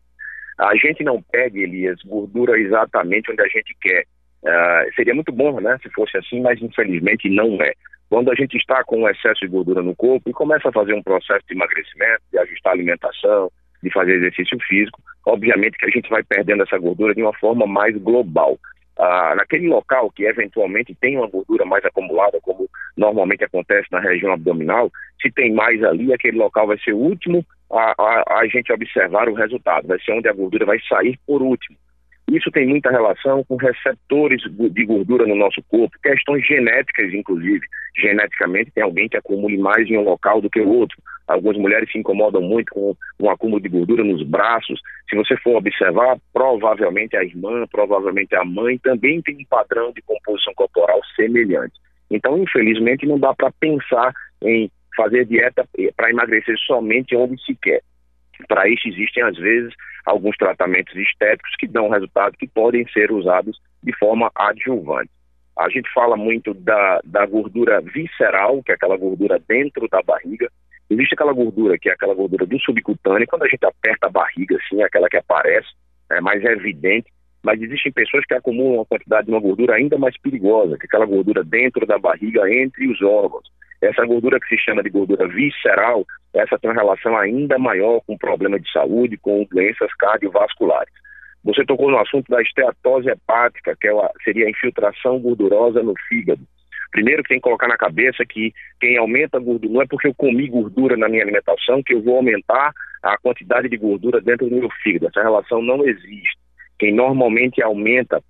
A 0.59 0.75
gente 0.77 1.05
não 1.05 1.23
pega, 1.23 1.59
Elias, 1.59 2.00
gordura 2.05 2.59
exatamente 2.59 3.31
onde 3.31 3.43
a 3.43 3.49
gente 3.49 3.77
quer. 3.81 4.05
Uh, 4.43 4.95
seria 4.95 5.15
muito 5.15 5.33
bom, 5.33 5.61
né, 5.61 5.79
se 5.83 5.91
fosse 5.91 6.17
assim, 6.17 6.41
mas 6.41 6.61
infelizmente 6.61 7.29
não 7.29 7.61
é. 7.62 7.73
Quando 8.09 8.31
a 8.31 8.35
gente 8.35 8.57
está 8.57 8.83
com 8.85 9.03
um 9.03 9.09
excesso 9.09 9.41
de 9.41 9.49
gordura 9.49 9.83
no 9.83 9.95
corpo 9.95 10.31
e 10.31 10.33
começa 10.33 10.69
a 10.69 10.73
fazer 10.73 10.95
um 10.95 11.03
processo 11.03 11.45
de 11.47 11.55
emagrecimento, 11.55 12.23
de 12.33 12.38
ajustar 12.38 12.73
a 12.73 12.75
alimentação, 12.75 13.50
de 13.83 13.93
fazer 13.93 14.15
exercício 14.15 14.59
físico, 14.67 15.00
obviamente 15.27 15.77
que 15.77 15.87
a 15.87 15.91
gente 15.91 16.09
vai 16.09 16.23
perdendo 16.23 16.62
essa 16.62 16.79
gordura 16.79 17.15
de 17.15 17.23
uma 17.23 17.35
forma 17.35 17.67
mais 17.67 17.97
global. 17.97 18.59
Ah, 18.99 19.35
naquele 19.37 19.69
local 19.69 20.11
que 20.11 20.25
eventualmente 20.25 20.95
tem 20.95 21.17
uma 21.17 21.28
gordura 21.28 21.64
mais 21.64 21.85
acumulada, 21.85 22.40
como 22.43 22.69
normalmente 22.97 23.45
acontece 23.45 23.87
na 23.93 24.00
região 24.00 24.33
abdominal, 24.33 24.90
se 25.23 25.31
tem 25.31 25.52
mais 25.52 25.83
ali, 25.85 26.12
aquele 26.12 26.37
local 26.37 26.67
vai 26.67 26.78
ser 26.78 26.93
o 26.93 26.99
último 26.99 27.47
a, 27.71 27.95
a, 27.97 28.40
a 28.40 28.47
gente 28.49 28.73
observar 28.73 29.28
o 29.28 29.35
resultado, 29.35 29.87
vai 29.87 30.00
ser 30.00 30.12
onde 30.12 30.28
a 30.28 30.33
gordura 30.33 30.67
vai 30.67 30.78
sair 30.88 31.19
por 31.26 31.43
último. 31.43 31.76
Isso 32.31 32.50
tem 32.50 32.67
muita 32.67 32.90
relação 32.90 33.43
com 33.45 33.57
receptores 33.57 34.43
de 34.43 34.85
gordura 34.85 35.26
no 35.26 35.35
nosso 35.35 35.62
corpo, 35.62 35.97
questões 36.02 36.47
genéticas, 36.47 37.12
inclusive. 37.14 37.64
Geneticamente, 37.97 38.71
tem 38.71 38.85
alguém 38.85 39.09
que 39.09 39.17
acumule 39.17 39.57
mais 39.57 39.88
em 39.88 39.97
um 39.97 40.02
local 40.02 40.40
do 40.40 40.50
que 40.50 40.61
o 40.61 40.69
outro. 40.69 40.99
Algumas 41.29 41.59
mulheres 41.59 41.93
se 41.93 41.99
incomodam 41.99 42.41
muito 42.41 42.73
com 42.73 42.97
um 43.21 43.31
acúmulo 43.31 43.61
de 43.61 43.69
gordura 43.69 44.03
nos 44.03 44.23
braços. 44.23 44.81
Se 45.09 45.15
você 45.15 45.37
for 45.37 45.57
observar, 45.57 46.17
provavelmente 46.33 47.17
a 47.17 47.23
irmã, 47.23 47.67
provavelmente 47.71 48.35
a 48.35 48.45
mãe 48.45 48.79
também 48.79 49.21
tem 49.21 49.37
um 49.37 49.45
padrão 49.45 49.93
de 49.93 50.01
composição 50.03 50.55
corporal 50.55 51.01
semelhante. 51.15 51.75
Então, 52.11 52.39
infelizmente, 52.39 53.07
não 53.07 53.19
dá 53.19 53.35
para 53.35 53.53
pensar 53.61 54.13
em 54.43 54.71
fazer 54.97 55.27
dieta 55.27 55.69
para 55.95 56.11
emagrecer 56.11 56.57
somente 56.67 57.15
onde 57.15 57.41
se 57.45 57.55
quer. 57.55 57.83
Para 58.49 58.69
isso 58.69 58.89
existem, 58.89 59.23
às 59.23 59.37
vezes, 59.37 59.75
alguns 60.07 60.37
tratamentos 60.37 60.95
estéticos 60.97 61.55
que 61.59 61.67
dão 61.67 61.91
resultado 61.91 62.37
que 62.39 62.49
podem 62.49 62.87
ser 62.89 63.13
usados 63.13 63.61
de 63.83 63.95
forma 63.97 64.31
adjuvante. 64.35 65.11
A 65.59 65.69
gente 65.69 65.93
fala 65.93 66.17
muito 66.17 66.55
da, 66.55 67.01
da 67.05 67.27
gordura 67.27 67.81
visceral, 67.81 68.63
que 68.63 68.71
é 68.71 68.75
aquela 68.75 68.97
gordura 68.97 69.41
dentro 69.47 69.89
da 69.89 70.01
barriga. 70.03 70.51
Existe 70.90 71.14
aquela 71.14 71.33
gordura 71.33 71.78
que 71.78 71.88
é 71.88 71.92
aquela 71.92 72.14
gordura 72.14 72.47
do 72.47 72.59
subcutâneo, 72.61 73.26
quando 73.28 73.42
a 73.45 73.49
gente 73.49 73.64
aperta 73.64 74.07
a 74.07 74.11
barriga, 74.11 74.57
assim, 74.57 74.80
é 74.80 74.85
aquela 74.85 75.09
que 75.09 75.16
aparece, 75.16 75.68
é 76.11 76.21
mais 76.21 76.42
evidente. 76.45 77.11
Mas 77.42 77.61
existem 77.62 77.92
pessoas 77.92 78.25
que 78.26 78.35
acumulam 78.35 78.76
uma 78.76 78.87
quantidade 78.87 79.26
de 79.26 79.33
uma 79.33 79.40
gordura 79.40 79.75
ainda 79.75 79.97
mais 79.97 80.18
perigosa, 80.21 80.76
que 80.76 80.85
é 80.85 80.87
aquela 80.87 81.07
gordura 81.07 81.45
dentro 81.45 81.87
da 81.87 81.99
barriga, 81.99 82.50
entre 82.50 82.88
os 82.90 83.00
órgãos. 83.00 83.45
Essa 83.80 84.04
gordura 84.04 84.40
que 84.40 84.49
se 84.49 84.59
chama 84.59 84.83
de 84.83 84.90
gordura 84.90 85.28
visceral, 85.28 86.04
essa 86.35 86.59
tem 86.59 86.68
uma 86.68 86.80
relação 86.80 87.16
ainda 87.16 87.59
maior 87.59 88.00
com 88.07 88.18
problema 88.18 88.59
de 88.59 88.71
saúde, 88.73 89.16
com 89.16 89.47
doenças 89.50 89.92
cardiovasculares. 89.95 90.92
Você 91.45 91.64
tocou 91.64 91.90
no 91.90 91.99
assunto 91.99 92.28
da 92.28 92.42
esteatose 92.42 93.09
hepática, 93.09 93.76
que 93.80 93.88
é 93.88 93.92
seria 94.25 94.47
a 94.47 94.50
infiltração 94.50 95.21
gordurosa 95.21 95.83
no 95.83 95.95
fígado. 96.09 96.42
Primeiro 96.90 97.23
que 97.23 97.28
tem 97.28 97.38
que 97.38 97.42
colocar 97.42 97.68
na 97.68 97.76
cabeça 97.76 98.25
que 98.26 98.52
quem 98.80 98.97
aumenta 98.97 99.37
a 99.37 99.40
gordura, 99.40 99.73
não 99.73 99.83
é 99.83 99.87
porque 99.87 100.09
eu 100.09 100.14
comi 100.14 100.49
gordura 100.49 100.97
na 100.97 101.09
minha 101.09 101.23
alimentação 101.23 101.83
que 101.83 101.95
eu 101.95 102.02
vou 102.02 102.16
aumentar 102.16 102.73
a 103.02 103.16
quantidade 103.18 103.68
de 103.68 103.76
gordura 103.76 104.21
dentro 104.21 104.49
do 104.49 104.57
meu 104.57 104.68
fígado. 104.83 105.09
Essa 105.09 105.23
relação 105.23 105.62
não 105.62 105.87
existe. 105.87 106.37
Quem 106.78 106.95
normalmente 106.95 107.62
aumenta 107.62 108.23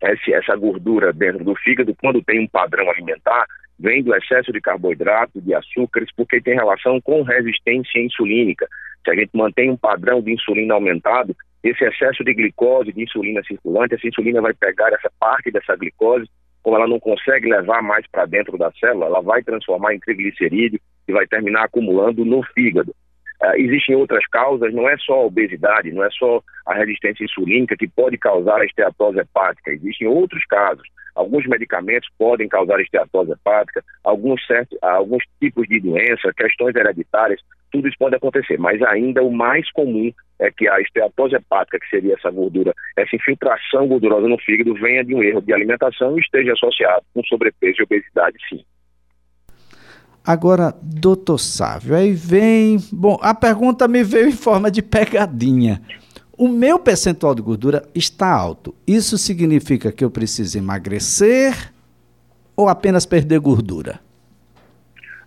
essa 0.00 0.56
gordura 0.56 1.12
dentro 1.12 1.44
do 1.44 1.54
fígado, 1.56 1.94
quando 2.00 2.22
tem 2.22 2.40
um 2.40 2.48
padrão 2.48 2.88
alimentar, 2.88 3.44
vem 3.78 4.02
do 4.02 4.14
excesso 4.14 4.52
de 4.52 4.60
carboidrato, 4.60 5.40
de 5.40 5.54
açúcares, 5.54 6.08
porque 6.16 6.40
tem 6.40 6.54
relação 6.54 7.00
com 7.00 7.22
resistência 7.22 8.00
insulínica. 8.00 8.66
Se 9.04 9.10
a 9.10 9.14
gente 9.14 9.30
mantém 9.34 9.70
um 9.70 9.76
padrão 9.76 10.20
de 10.20 10.32
insulina 10.32 10.74
aumentado, 10.74 11.34
esse 11.62 11.84
excesso 11.84 12.24
de 12.24 12.34
glicose, 12.34 12.92
de 12.92 13.02
insulina 13.02 13.42
circulante, 13.44 13.94
essa 13.94 14.06
insulina 14.06 14.40
vai 14.40 14.54
pegar 14.54 14.92
essa 14.92 15.10
parte 15.18 15.50
dessa 15.50 15.76
glicose, 15.76 16.28
como 16.68 16.76
ela 16.76 16.86
não 16.86 17.00
consegue 17.00 17.48
levar 17.48 17.82
mais 17.82 18.06
para 18.12 18.26
dentro 18.26 18.58
da 18.58 18.70
célula, 18.72 19.06
ela 19.06 19.22
vai 19.22 19.42
transformar 19.42 19.94
em 19.94 19.98
triglicerídeo 19.98 20.78
e 21.08 21.12
vai 21.14 21.26
terminar 21.26 21.64
acumulando 21.64 22.26
no 22.26 22.42
fígado. 22.52 22.94
Uh, 23.42 23.54
existem 23.56 23.94
outras 23.94 24.26
causas, 24.26 24.74
não 24.74 24.88
é 24.88 24.96
só 24.98 25.14
a 25.14 25.26
obesidade, 25.26 25.92
não 25.92 26.02
é 26.04 26.10
só 26.10 26.42
a 26.66 26.74
resistência 26.74 27.24
insulínica 27.24 27.76
que 27.76 27.86
pode 27.86 28.18
causar 28.18 28.60
a 28.60 28.64
esteatose 28.64 29.20
hepática, 29.20 29.70
existem 29.70 30.08
outros 30.08 30.44
casos. 30.46 30.86
Alguns 31.14 31.46
medicamentos 31.46 32.08
podem 32.18 32.48
causar 32.48 32.80
esteatose 32.80 33.32
hepática, 33.32 33.84
alguns, 34.04 34.44
certos, 34.46 34.76
alguns 34.82 35.22
tipos 35.40 35.66
de 35.68 35.80
doença, 35.80 36.32
questões 36.36 36.74
hereditárias, 36.74 37.40
tudo 37.70 37.88
isso 37.88 37.98
pode 37.98 38.16
acontecer, 38.16 38.58
mas 38.58 38.80
ainda 38.82 39.22
o 39.22 39.30
mais 39.30 39.70
comum 39.72 40.12
é 40.38 40.50
que 40.50 40.68
a 40.68 40.80
esteatose 40.80 41.34
hepática, 41.34 41.78
que 41.78 41.88
seria 41.88 42.14
essa 42.14 42.30
gordura, 42.30 42.72
essa 42.96 43.14
infiltração 43.14 43.86
gordurosa 43.86 44.28
no 44.28 44.38
fígado, 44.38 44.74
venha 44.74 45.04
de 45.04 45.14
um 45.14 45.22
erro 45.22 45.42
de 45.42 45.52
alimentação 45.52 46.16
e 46.16 46.20
esteja 46.20 46.52
associado 46.52 47.04
com 47.12 47.22
sobrepeso 47.24 47.80
e 47.80 47.82
obesidade, 47.82 48.36
sim. 48.48 48.64
Agora, 50.28 50.74
doutor 50.82 51.38
Sávio, 51.38 51.96
aí 51.96 52.12
vem. 52.12 52.76
Bom, 52.92 53.18
a 53.22 53.34
pergunta 53.34 53.88
me 53.88 54.04
veio 54.04 54.28
em 54.28 54.32
forma 54.32 54.70
de 54.70 54.82
pegadinha. 54.82 55.80
O 56.36 56.48
meu 56.48 56.78
percentual 56.78 57.34
de 57.34 57.40
gordura 57.40 57.88
está 57.94 58.30
alto. 58.30 58.74
Isso 58.86 59.16
significa 59.16 59.90
que 59.90 60.04
eu 60.04 60.10
preciso 60.10 60.58
emagrecer 60.58 61.72
ou 62.54 62.68
apenas 62.68 63.06
perder 63.06 63.40
gordura? 63.40 64.00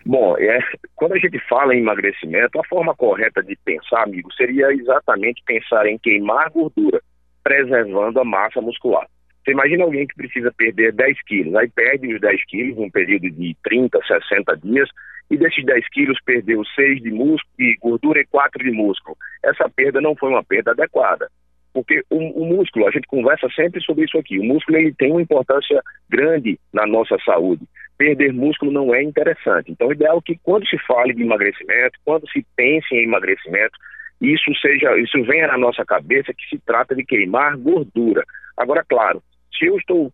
Bom, 0.06 0.38
é, 0.38 0.60
quando 0.96 1.14
a 1.14 1.18
gente 1.18 1.40
fala 1.50 1.74
em 1.74 1.80
emagrecimento, 1.80 2.60
a 2.60 2.68
forma 2.68 2.94
correta 2.94 3.42
de 3.42 3.58
pensar, 3.66 4.04
amigo, 4.04 4.32
seria 4.34 4.72
exatamente 4.72 5.42
pensar 5.48 5.88
em 5.88 5.98
queimar 5.98 6.52
gordura, 6.52 7.02
preservando 7.44 8.20
a 8.20 8.24
massa 8.24 8.62
muscular. 8.62 9.08
Você 9.44 9.52
imagina 9.52 9.84
alguém 9.84 10.06
que 10.06 10.16
precisa 10.16 10.52
perder 10.56 10.94
10 10.94 11.24
quilos, 11.24 11.56
aí 11.56 11.70
perde 11.70 12.14
os 12.14 12.22
10 12.22 12.46
quilos 12.46 12.78
num 12.78 12.90
período 12.90 13.30
de 13.30 13.56
30, 13.64 14.00
60 14.06 14.58
dias, 14.58 14.90
e 15.32 15.38
desses 15.38 15.66
10 15.66 15.88
quilos 15.90 16.20
perdeu 16.24 16.64
6 16.76 17.02
de 17.02 17.10
músculo, 17.10 17.54
de 17.58 17.78
gordura 17.82 18.20
e 18.20 18.26
4 18.26 18.64
de 18.64 18.72
músculo. 18.72 19.18
Essa 19.44 19.68
perda 19.70 20.00
não 20.02 20.16
foi 20.16 20.30
uma 20.30 20.44
perda 20.44 20.72
adequada. 20.72 21.30
Porque 21.74 22.04
o, 22.10 22.18
o, 22.44 22.46
músculo, 22.46 22.86
a 22.86 22.92
gente 22.92 23.08
conversa 23.08 23.48
sempre 23.56 23.82
sobre 23.82 24.04
isso 24.04 24.18
aqui, 24.18 24.38
o 24.38 24.44
músculo 24.44 24.78
ele 24.78 24.94
tem 24.94 25.12
uma 25.12 25.22
importância 25.22 25.82
grande 26.10 26.60
na 26.74 26.86
nossa 26.86 27.18
saúde. 27.26 27.66
Perder 27.98 28.34
músculo 28.34 28.72
não 28.72 28.94
é 28.94 29.02
interessante. 29.02 29.72
Então, 29.72 29.88
o 29.88 29.94
ideal 29.94 30.18
é 30.18 30.22
que 30.22 30.40
quando 30.44 30.68
se 30.68 30.78
fale 30.80 31.14
de 31.14 31.24
emagrecimento, 31.24 31.98
quando 32.04 32.30
se 32.30 32.46
pense 32.58 32.94
em 32.94 33.04
emagrecimento, 33.04 33.78
isso 34.20 34.54
seja, 34.56 34.98
isso 34.98 35.24
venha 35.24 35.48
na 35.48 35.58
nossa 35.58 35.86
cabeça 35.86 36.34
que 36.34 36.48
se 36.50 36.60
trata 36.66 36.94
de 36.94 37.06
queimar 37.06 37.58
gordura. 37.58 38.24
Agora, 38.58 38.84
claro, 38.88 39.24
se 39.58 39.66
eu 39.66 39.78
estou 39.78 40.12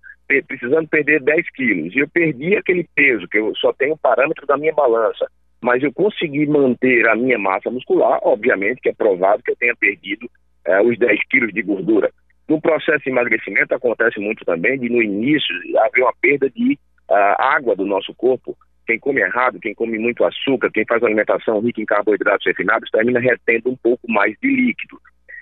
precisando 0.47 0.87
perder 0.87 1.21
10 1.21 1.49
quilos 1.51 1.95
e 1.95 1.99
eu 1.99 2.09
perdi 2.09 2.55
aquele 2.55 2.87
peso, 2.93 3.27
que 3.27 3.37
eu 3.37 3.53
só 3.55 3.71
tenho 3.73 3.93
o 3.93 3.97
parâmetro 3.97 4.45
da 4.45 4.57
minha 4.57 4.73
balança, 4.73 5.25
mas 5.61 5.81
eu 5.81 5.91
consegui 5.93 6.45
manter 6.45 7.07
a 7.07 7.15
minha 7.15 7.39
massa 7.39 7.71
muscular, 7.71 8.19
obviamente 8.23 8.81
que 8.81 8.89
é 8.89 8.93
provável 8.93 9.41
que 9.43 9.51
eu 9.51 9.55
tenha 9.55 9.75
perdido 9.75 10.29
eh, 10.65 10.81
os 10.81 10.97
10 10.99 11.19
quilos 11.29 11.53
de 11.53 11.61
gordura. 11.61 12.11
No 12.47 12.61
processo 12.61 13.03
de 13.03 13.09
emagrecimento 13.09 13.73
acontece 13.73 14.19
muito 14.19 14.45
também 14.45 14.79
de 14.79 14.89
no 14.89 15.01
início 15.01 15.53
haver 15.79 16.01
uma 16.01 16.13
perda 16.21 16.49
de 16.49 16.79
uh, 17.09 17.35
água 17.37 17.75
do 17.75 17.85
nosso 17.85 18.13
corpo. 18.15 18.55
Quem 18.85 18.97
come 18.97 19.19
errado, 19.19 19.59
quem 19.59 19.75
come 19.75 19.99
muito 19.99 20.23
açúcar, 20.23 20.71
quem 20.71 20.85
faz 20.85 21.01
uma 21.01 21.09
alimentação 21.09 21.59
rica 21.59 21.81
em 21.81 21.85
carboidratos 21.85 22.47
refinados, 22.47 22.89
termina 22.89 23.19
retendo 23.19 23.69
um 23.69 23.75
pouco 23.75 24.09
mais 24.09 24.33
de 24.41 24.47
líquido. 24.47 24.97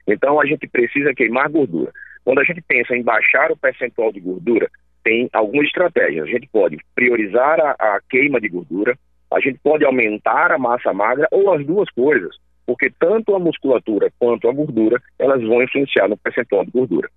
Então 0.07 0.41
a 0.41 0.45
gente 0.47 0.67
precisa 0.67 1.13
queimar 1.13 1.49
gordura. 1.49 1.91
Quando 2.25 2.39
a 2.39 2.43
gente 2.43 2.61
pensa 2.67 2.95
em 2.95 3.03
baixar 3.03 3.51
o 3.51 3.57
percentual 3.57 4.11
de 4.11 4.19
gordura, 4.19 4.67
tem 5.03 5.29
algumas 5.31 5.67
estratégias. 5.67 6.27
A 6.27 6.31
gente 6.31 6.49
pode 6.51 6.77
priorizar 6.95 7.59
a, 7.59 7.71
a 7.71 7.99
queima 8.09 8.41
de 8.41 8.49
gordura, 8.49 8.97
a 9.31 9.39
gente 9.39 9.59
pode 9.63 9.85
aumentar 9.85 10.51
a 10.51 10.57
massa 10.57 10.91
magra 10.91 11.27
ou 11.31 11.53
as 11.53 11.63
duas 11.63 11.89
coisas, 11.91 12.35
porque 12.65 12.91
tanto 12.99 13.35
a 13.35 13.39
musculatura 13.39 14.11
quanto 14.17 14.49
a 14.49 14.53
gordura, 14.53 14.99
elas 15.19 15.41
vão 15.43 15.61
influenciar 15.61 16.09
no 16.09 16.17
percentual 16.17 16.65
de 16.65 16.71
gordura. 16.71 17.07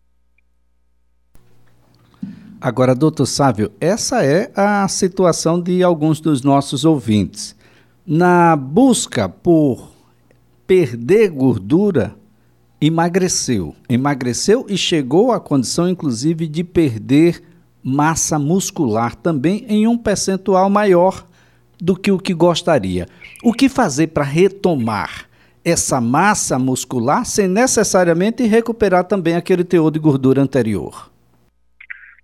Agora, 2.60 2.94
doutor 2.94 3.24
Sávio, 3.24 3.72
essa 3.80 4.24
é 4.24 4.50
a 4.54 4.86
situação 4.88 5.62
de 5.62 5.82
alguns 5.82 6.20
dos 6.20 6.42
nossos 6.42 6.84
ouvintes. 6.84 7.56
Na 8.06 8.56
busca 8.56 9.28
por 9.28 9.92
perder 10.66 11.30
gordura, 11.30 12.14
emagreceu. 12.80 13.75
Emagreceu 13.88 14.66
e 14.68 14.76
chegou 14.76 15.32
à 15.32 15.40
condição, 15.40 15.88
inclusive, 15.88 16.47
de 16.47 16.62
perder 16.62 17.42
massa 17.82 18.38
muscular 18.38 19.14
também 19.14 19.64
em 19.68 19.87
um 19.87 19.97
percentual 19.97 20.68
maior 20.68 21.26
do 21.80 21.97
que 21.97 22.11
o 22.11 22.18
que 22.18 22.35
gostaria. 22.35 23.06
O 23.42 23.52
que 23.52 23.68
fazer 23.68 24.08
para 24.08 24.25
retomar 24.25 25.28
essa 25.64 26.00
massa 26.00 26.58
muscular 26.58 27.25
sem 27.25 27.49
necessariamente 27.49 28.44
recuperar 28.44 29.04
também 29.04 29.37
aquele 29.37 29.64
teor 29.64 29.90
de 29.90 29.99
gordura 29.99 30.40
anterior? 30.40 31.11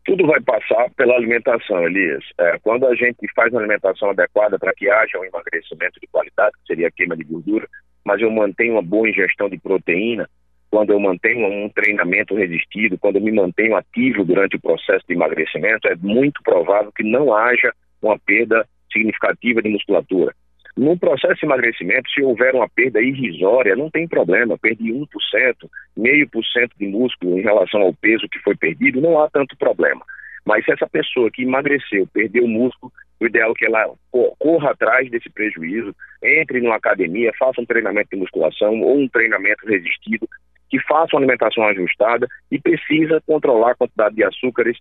Tudo 0.04 0.26
vai 0.26 0.40
passar 0.40 0.90
pela 0.96 1.14
alimentação, 1.14 1.82
Elias. 1.87 2.23
É, 2.38 2.58
quando 2.62 2.87
a 2.87 2.94
gente 2.94 3.26
faz 3.34 3.50
uma 3.52 3.61
alimentação 3.61 4.11
adequada 4.11 4.58
para 4.58 4.75
que 4.75 4.88
haja 4.90 5.18
um 5.18 5.25
emagrecimento 5.25 5.99
de 5.99 6.06
qualidade, 6.08 6.52
que 6.61 6.66
seria 6.66 6.88
a 6.88 6.90
queima 6.90 7.16
de 7.16 7.25
gordura, 7.25 7.66
mas 8.04 8.20
eu 8.20 8.30
mantenho 8.30 8.75
uma 8.75 8.82
boa 8.82 9.08
ingestão 9.08 9.49
de 9.49 9.58
proteína, 9.58 10.28
quando 10.75 10.90
eu 10.90 10.99
mantenho 10.99 11.47
um 11.47 11.69
treinamento 11.69 12.35
resistido, 12.35 12.99
quando 12.99 13.14
eu 13.14 13.23
me 13.23 13.31
mantenho 13.31 13.76
ativo 13.76 14.25
durante 14.25 14.57
o 14.57 14.61
processo 14.61 15.07
de 15.07 15.14
emagrecimento, 15.14 15.87
é 15.87 15.95
muito 15.95 16.43
provável 16.43 16.90
que 16.90 17.04
não 17.04 17.33
haja 17.33 17.73
uma 18.02 18.19
perda 18.19 18.66
significativa 18.93 19.62
de 19.62 19.69
musculatura. 19.69 20.35
No 20.76 20.99
processo 20.99 21.37
de 21.37 21.47
emagrecimento, 21.47 22.11
se 22.11 22.25
houver 22.25 22.57
uma 22.57 22.69
perda 22.69 23.00
irrisória, 23.00 23.76
não 23.76 23.88
tem 23.88 24.09
problema, 24.09 24.59
perdi 24.59 24.93
1%, 24.93 25.07
meio 25.97 26.28
por 26.28 26.45
cento 26.47 26.73
de 26.76 26.88
músculo 26.88 27.38
em 27.38 27.43
relação 27.43 27.81
ao 27.81 27.95
peso 27.95 28.28
que 28.28 28.40
foi 28.40 28.57
perdido, 28.57 29.00
não 29.00 29.23
há 29.23 29.31
tanto 29.31 29.57
problema. 29.57 30.04
Mas 30.45 30.64
se 30.64 30.73
essa 30.73 30.88
pessoa 30.88 31.31
que 31.31 31.45
emagreceu, 31.45 32.04
perdeu 32.12 32.49
músculo, 32.49 32.93
o 33.21 33.26
ideal 33.26 33.52
é 33.52 33.54
que 33.54 33.64
ela 33.64 33.95
corra 34.40 34.73
atrás 34.73 35.09
desse 35.09 35.31
prejuízo, 35.31 35.95
entre 36.23 36.61
numa 36.61 36.76
academia, 36.76 37.33
faça 37.38 37.61
um 37.61 37.64
treinamento 37.64 38.09
de 38.12 38.16
musculação 38.16 38.81
ou 38.81 38.99
um 38.99 39.09
treinamento 39.09 39.64
resistido, 39.66 40.28
que 40.71 40.80
faça 40.80 41.14
uma 41.14 41.21
alimentação 41.21 41.64
ajustada 41.64 42.26
e 42.50 42.59
precisa 42.59 43.23
controlar 43.26 43.73
a 43.73 43.75
quantidade 43.76 44.14
de 44.16 44.25
açúcares, 44.25 44.78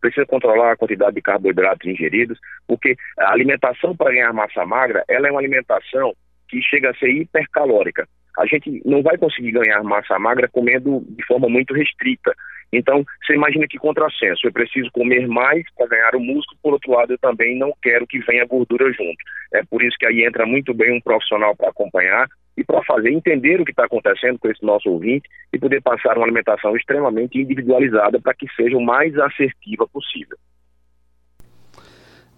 precisa 0.00 0.26
controlar 0.26 0.72
a 0.72 0.76
quantidade 0.76 1.14
de 1.14 1.22
carboidratos 1.22 1.88
ingeridos, 1.88 2.38
porque 2.66 2.96
a 3.18 3.32
alimentação 3.32 3.96
para 3.96 4.12
ganhar 4.12 4.32
massa 4.32 4.64
magra, 4.64 5.04
ela 5.08 5.28
é 5.28 5.30
uma 5.30 5.40
alimentação 5.40 6.14
que 6.48 6.60
chega 6.62 6.90
a 6.90 6.94
ser 6.94 7.10
hipercalórica. 7.10 8.06
A 8.38 8.46
gente 8.46 8.82
não 8.84 9.02
vai 9.02 9.18
conseguir 9.18 9.52
ganhar 9.52 9.82
massa 9.82 10.18
magra 10.18 10.48
comendo 10.48 11.04
de 11.08 11.24
forma 11.26 11.48
muito 11.48 11.74
restrita. 11.74 12.34
Então, 12.72 13.04
você 13.24 13.34
imagina 13.34 13.68
que 13.68 13.78
contrassenso. 13.78 14.46
Eu 14.46 14.52
preciso 14.52 14.90
comer 14.92 15.28
mais 15.28 15.62
para 15.76 15.88
ganhar 15.88 16.16
o 16.16 16.20
músculo, 16.20 16.58
por 16.62 16.72
outro 16.72 16.92
lado, 16.92 17.12
eu 17.12 17.18
também 17.18 17.58
não 17.58 17.72
quero 17.82 18.06
que 18.06 18.18
venha 18.20 18.46
gordura 18.46 18.90
junto. 18.92 19.18
É 19.52 19.62
por 19.62 19.82
isso 19.82 19.96
que 19.98 20.06
aí 20.06 20.24
entra 20.24 20.46
muito 20.46 20.72
bem 20.72 20.96
um 20.96 21.00
profissional 21.00 21.54
para 21.54 21.68
acompanhar 21.68 22.26
e 22.56 22.64
para 22.64 22.82
fazer 22.84 23.10
entender 23.10 23.60
o 23.60 23.64
que 23.64 23.72
está 23.72 23.84
acontecendo 23.84 24.38
com 24.38 24.48
esse 24.48 24.64
nosso 24.64 24.88
ouvinte 24.88 25.28
e 25.52 25.58
poder 25.58 25.82
passar 25.82 26.16
uma 26.16 26.24
alimentação 26.24 26.74
extremamente 26.76 27.38
individualizada 27.38 28.20
para 28.20 28.34
que 28.34 28.46
seja 28.54 28.76
o 28.76 28.82
mais 28.82 29.16
assertiva 29.18 29.86
possível. 29.86 30.36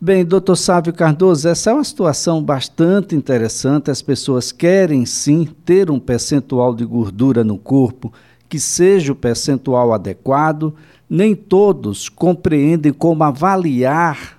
Bem, 0.00 0.24
doutor 0.24 0.56
Sávio 0.56 0.92
Cardoso, 0.92 1.48
essa 1.48 1.70
é 1.70 1.72
uma 1.72 1.84
situação 1.84 2.42
bastante 2.42 3.14
interessante. 3.14 3.90
As 3.90 4.02
pessoas 4.02 4.52
querem 4.52 5.06
sim 5.06 5.46
ter 5.64 5.90
um 5.90 5.98
percentual 5.98 6.74
de 6.74 6.84
gordura 6.84 7.42
no 7.42 7.56
corpo 7.56 8.12
que 8.48 8.58
seja 8.58 9.12
o 9.12 9.16
percentual 9.16 9.92
adequado. 9.92 10.74
Nem 11.08 11.34
todos 11.34 12.08
compreendem 12.08 12.92
como 12.92 13.24
avaliar 13.24 14.38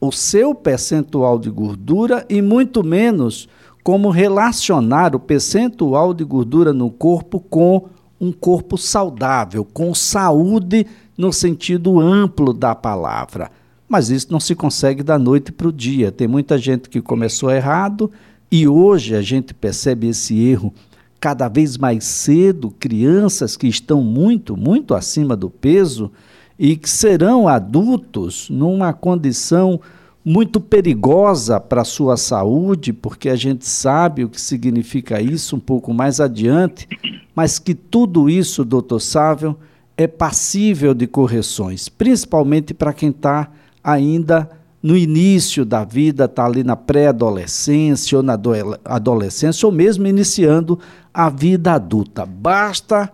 o 0.00 0.10
seu 0.10 0.54
percentual 0.54 1.38
de 1.38 1.50
gordura 1.50 2.24
e 2.28 2.40
muito 2.40 2.82
menos 2.82 3.48
como 3.82 4.10
relacionar 4.10 5.14
o 5.14 5.20
percentual 5.20 6.12
de 6.12 6.24
gordura 6.24 6.72
no 6.72 6.90
corpo 6.90 7.40
com 7.40 7.88
um 8.20 8.30
corpo 8.32 8.76
saudável, 8.76 9.64
com 9.64 9.94
saúde 9.94 10.86
no 11.16 11.32
sentido 11.32 11.98
amplo 11.98 12.52
da 12.52 12.74
palavra. 12.74 13.50
Mas 13.88 14.10
isso 14.10 14.28
não 14.30 14.38
se 14.38 14.54
consegue 14.54 15.02
da 15.02 15.18
noite 15.18 15.50
para 15.50 15.68
o 15.68 15.72
dia. 15.72 16.12
Tem 16.12 16.28
muita 16.28 16.56
gente 16.58 16.88
que 16.88 17.00
começou 17.00 17.50
errado 17.50 18.10
e 18.50 18.68
hoje 18.68 19.16
a 19.16 19.22
gente 19.22 19.54
percebe 19.54 20.08
esse 20.08 20.38
erro 20.38 20.72
cada 21.20 21.48
vez 21.48 21.76
mais 21.76 22.04
cedo, 22.04 22.74
crianças 22.80 23.56
que 23.56 23.68
estão 23.68 24.02
muito, 24.02 24.56
muito 24.56 24.94
acima 24.94 25.36
do 25.36 25.50
peso 25.50 26.10
e 26.58 26.76
que 26.76 26.88
serão 26.88 27.46
adultos 27.46 28.48
numa 28.48 28.92
condição 28.92 29.80
muito 30.24 30.60
perigosa 30.60 31.60
para 31.60 31.82
a 31.82 31.84
sua 31.84 32.16
saúde, 32.16 32.92
porque 32.92 33.28
a 33.28 33.36
gente 33.36 33.66
sabe 33.66 34.24
o 34.24 34.28
que 34.28 34.40
significa 34.40 35.20
isso 35.20 35.56
um 35.56 35.60
pouco 35.60 35.92
mais 35.92 36.20
adiante, 36.20 36.88
mas 37.34 37.58
que 37.58 37.74
tudo 37.74 38.28
isso, 38.28 38.64
doutor 38.64 39.00
Sávio, 39.00 39.56
é 39.96 40.06
passível 40.06 40.94
de 40.94 41.06
correções, 41.06 41.88
principalmente 41.88 42.72
para 42.72 42.92
quem 42.92 43.10
está 43.10 43.50
ainda 43.84 44.48
no 44.82 44.96
início 44.96 45.64
da 45.64 45.84
vida, 45.84 46.24
está 46.24 46.46
ali 46.46 46.64
na 46.64 46.76
pré-adolescência 46.76 48.16
ou 48.16 48.22
na 48.22 48.38
adolescência, 48.84 49.66
ou 49.66 49.72
mesmo 49.72 50.06
iniciando 50.06 50.78
a 51.12 51.28
vida 51.28 51.72
adulta. 51.72 52.24
Basta 52.24 53.12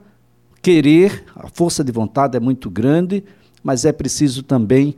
querer, 0.63 1.25
a 1.35 1.49
força 1.49 1.85
de 1.85 1.93
vontade 1.93 2.37
é 2.37 2.41
muito 2.41 2.71
grande, 2.71 3.25
mas 3.63 3.85
é 3.85 3.93
preciso 3.93 4.43
também 4.43 4.97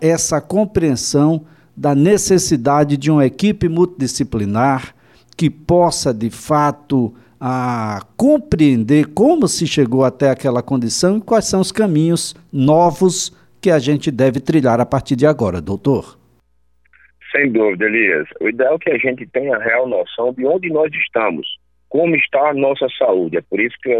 essa 0.00 0.40
compreensão 0.40 1.44
da 1.76 1.94
necessidade 1.94 2.96
de 2.96 3.10
uma 3.10 3.26
equipe 3.26 3.68
multidisciplinar 3.68 4.94
que 5.36 5.48
possa, 5.48 6.12
de 6.12 6.30
fato, 6.30 7.14
a 7.40 8.02
compreender 8.16 9.06
como 9.14 9.46
se 9.46 9.66
chegou 9.66 10.04
até 10.04 10.30
aquela 10.30 10.62
condição 10.62 11.18
e 11.18 11.20
quais 11.20 11.44
são 11.44 11.60
os 11.60 11.70
caminhos 11.70 12.34
novos 12.52 13.36
que 13.60 13.70
a 13.70 13.78
gente 13.78 14.10
deve 14.10 14.40
trilhar 14.40 14.80
a 14.80 14.86
partir 14.86 15.14
de 15.14 15.26
agora, 15.26 15.60
doutor. 15.60 16.18
Sem 17.30 17.52
dúvida, 17.52 17.84
Elias. 17.84 18.26
O 18.40 18.48
ideal 18.48 18.74
é 18.74 18.78
que 18.78 18.90
a 18.90 18.98
gente 18.98 19.26
tenha 19.26 19.56
a 19.56 19.62
real 19.62 19.88
noção 19.88 20.32
de 20.32 20.44
onde 20.46 20.70
nós 20.70 20.90
estamos, 20.92 21.46
como 21.88 22.14
está 22.16 22.50
a 22.50 22.54
nossa 22.54 22.86
saúde. 22.98 23.38
É 23.38 23.40
por 23.42 23.60
isso 23.60 23.76
que 23.82 23.90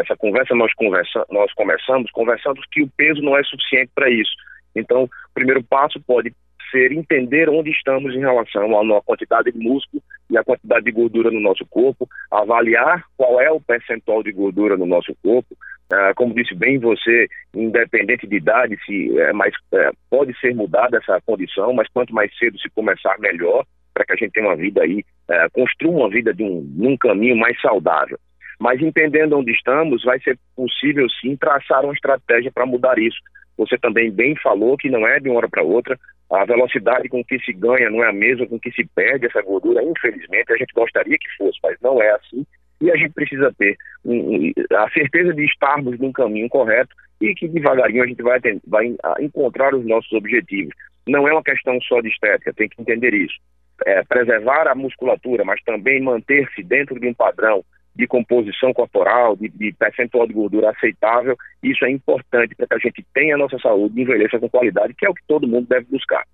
essa 0.00 0.16
conversa 0.16 0.54
nós, 0.54 0.72
conversa, 0.74 1.24
nós 1.30 1.52
começamos 1.54 2.10
conversando 2.10 2.60
que 2.72 2.82
o 2.82 2.90
peso 2.96 3.22
não 3.22 3.36
é 3.36 3.42
suficiente 3.44 3.90
para 3.94 4.10
isso. 4.10 4.32
Então, 4.74 5.04
o 5.04 5.10
primeiro 5.34 5.62
passo 5.62 6.00
pode 6.00 6.32
ser 6.70 6.92
entender 6.92 7.48
onde 7.48 7.70
estamos 7.70 8.14
em 8.14 8.20
relação 8.20 8.96
à 8.96 9.02
quantidade 9.02 9.52
de 9.52 9.58
músculo 9.58 10.02
e 10.28 10.36
a 10.36 10.44
quantidade 10.44 10.84
de 10.84 10.90
gordura 10.90 11.30
no 11.30 11.40
nosso 11.40 11.64
corpo, 11.66 12.08
avaliar 12.30 13.04
qual 13.16 13.40
é 13.40 13.50
o 13.50 13.60
percentual 13.60 14.22
de 14.22 14.32
gordura 14.32 14.76
no 14.76 14.86
nosso 14.86 15.14
corpo. 15.22 15.56
Uh, 15.92 16.12
como 16.16 16.34
disse 16.34 16.52
bem 16.52 16.80
você, 16.80 17.28
independente 17.54 18.26
de 18.26 18.36
idade, 18.36 18.76
se 18.84 19.18
é 19.20 19.32
mais, 19.32 19.54
é, 19.72 19.90
pode 20.10 20.36
ser 20.40 20.52
mudada 20.52 20.98
essa 20.98 21.20
condição, 21.24 21.72
mas 21.72 21.88
quanto 21.94 22.12
mais 22.12 22.36
cedo 22.36 22.58
se 22.58 22.68
começar, 22.70 23.16
melhor, 23.20 23.64
para 23.96 24.04
que 24.04 24.12
a 24.12 24.16
gente 24.16 24.32
tenha 24.32 24.46
uma 24.46 24.56
vida 24.56 24.82
aí, 24.82 24.98
uh, 25.30 25.50
construa 25.54 26.00
uma 26.00 26.10
vida 26.10 26.34
de 26.34 26.42
um, 26.42 26.60
num 26.76 26.98
caminho 26.98 27.34
mais 27.34 27.58
saudável. 27.62 28.18
Mas 28.60 28.82
entendendo 28.82 29.38
onde 29.38 29.52
estamos, 29.52 30.04
vai 30.04 30.20
ser 30.20 30.38
possível 30.54 31.08
sim 31.08 31.34
traçar 31.34 31.82
uma 31.82 31.94
estratégia 31.94 32.52
para 32.52 32.66
mudar 32.66 32.98
isso. 32.98 33.16
Você 33.56 33.78
também 33.78 34.10
bem 34.10 34.36
falou 34.36 34.76
que 34.76 34.90
não 34.90 35.06
é 35.06 35.18
de 35.18 35.30
uma 35.30 35.38
hora 35.38 35.48
para 35.48 35.62
outra. 35.62 35.98
A 36.30 36.44
velocidade 36.44 37.08
com 37.08 37.24
que 37.24 37.38
se 37.38 37.54
ganha 37.54 37.88
não 37.88 38.04
é 38.04 38.08
a 38.08 38.12
mesma 38.12 38.46
com 38.46 38.60
que 38.60 38.70
se 38.72 38.84
perde 38.94 39.26
essa 39.26 39.40
gordura. 39.40 39.82
Infelizmente, 39.82 40.52
a 40.52 40.56
gente 40.56 40.74
gostaria 40.74 41.16
que 41.18 41.36
fosse, 41.38 41.58
mas 41.62 41.76
não 41.80 42.02
é 42.02 42.10
assim. 42.10 42.44
E 42.80 42.90
a 42.90 42.96
gente 42.96 43.14
precisa 43.14 43.50
ter 43.56 43.76
um, 44.04 44.52
a 44.74 44.90
certeza 44.90 45.32
de 45.32 45.44
estarmos 45.44 45.98
num 45.98 46.12
caminho 46.12 46.48
correto 46.50 46.94
e 47.20 47.34
que 47.34 47.48
devagarinho 47.48 48.02
a 48.02 48.06
gente 48.06 48.22
vai, 48.22 48.38
vai 48.66 48.94
encontrar 49.20 49.74
os 49.74 49.86
nossos 49.86 50.12
objetivos. 50.12 50.74
Não 51.08 51.26
é 51.26 51.32
uma 51.32 51.42
questão 51.42 51.80
só 51.82 52.00
de 52.00 52.08
estética, 52.08 52.52
tem 52.52 52.68
que 52.68 52.82
entender 52.82 53.14
isso. 53.14 53.36
É, 53.84 54.02
preservar 54.04 54.66
a 54.68 54.74
musculatura, 54.74 55.44
mas 55.44 55.62
também 55.62 56.00
manter-se 56.00 56.62
dentro 56.62 56.98
de 56.98 57.06
um 57.06 57.14
padrão 57.14 57.62
de 57.96 58.06
composição 58.06 58.72
corporal, 58.72 59.36
de, 59.36 59.48
de, 59.48 59.72
percentual 59.72 60.26
de 60.26 60.34
gordura 60.34 60.70
aceitável. 60.70 61.36
Isso 61.62 61.84
é 61.84 61.90
importante 61.90 62.54
para 62.54 62.66
que 62.66 62.74
a 62.74 62.78
gente 62.78 63.04
tenha 63.14 63.34
a 63.34 63.38
nossa 63.38 63.58
saúde 63.58 63.98
e 63.98 64.02
envelheça 64.02 64.38
com 64.38 64.48
qualidade, 64.48 64.94
que 64.94 65.06
é 65.06 65.10
o 65.10 65.14
que 65.14 65.22
todo 65.26 65.48
mundo 65.48 65.66
deve 65.66 65.86
buscar. 65.90 66.24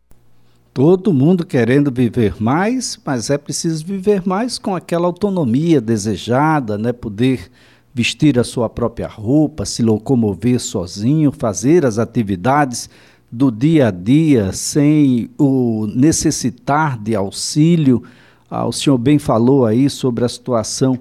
Todo 0.75 1.13
mundo 1.13 1.47
querendo 1.47 1.93
viver 1.93 2.41
mais, 2.41 3.01
mas 3.07 3.31
é 3.31 3.39
preciso 3.39 3.87
viver 3.87 4.27
mais 4.27 4.59
com 4.59 4.75
aquela 4.75 5.07
autonomia 5.07 5.81
desejada, 5.81 6.79
né? 6.79 6.93
Poder 6.93 7.51
vestir 7.95 8.39
a 8.39 8.45
sua 8.45 8.71
própria 8.71 9.07
roupa, 9.07 9.67
se 9.67 9.83
locomover 9.83 10.59
sozinho, 10.59 11.31
fazer 11.31 11.85
as 11.85 11.99
atividades 11.99 12.89
do 13.33 13.51
dia 13.51 13.89
a 13.89 13.91
dia 13.91 14.53
sem 14.53 15.31
o 15.39 15.87
necessitar 15.87 16.99
de 16.99 17.17
auxílio. 17.17 18.03
Ah, 18.51 18.67
o 18.67 18.73
senhor 18.73 18.99
bem 18.99 19.19
falou 19.19 19.65
aí 19.65 19.89
sobre 19.89 20.23
a 20.23 20.29
situação 20.29 20.99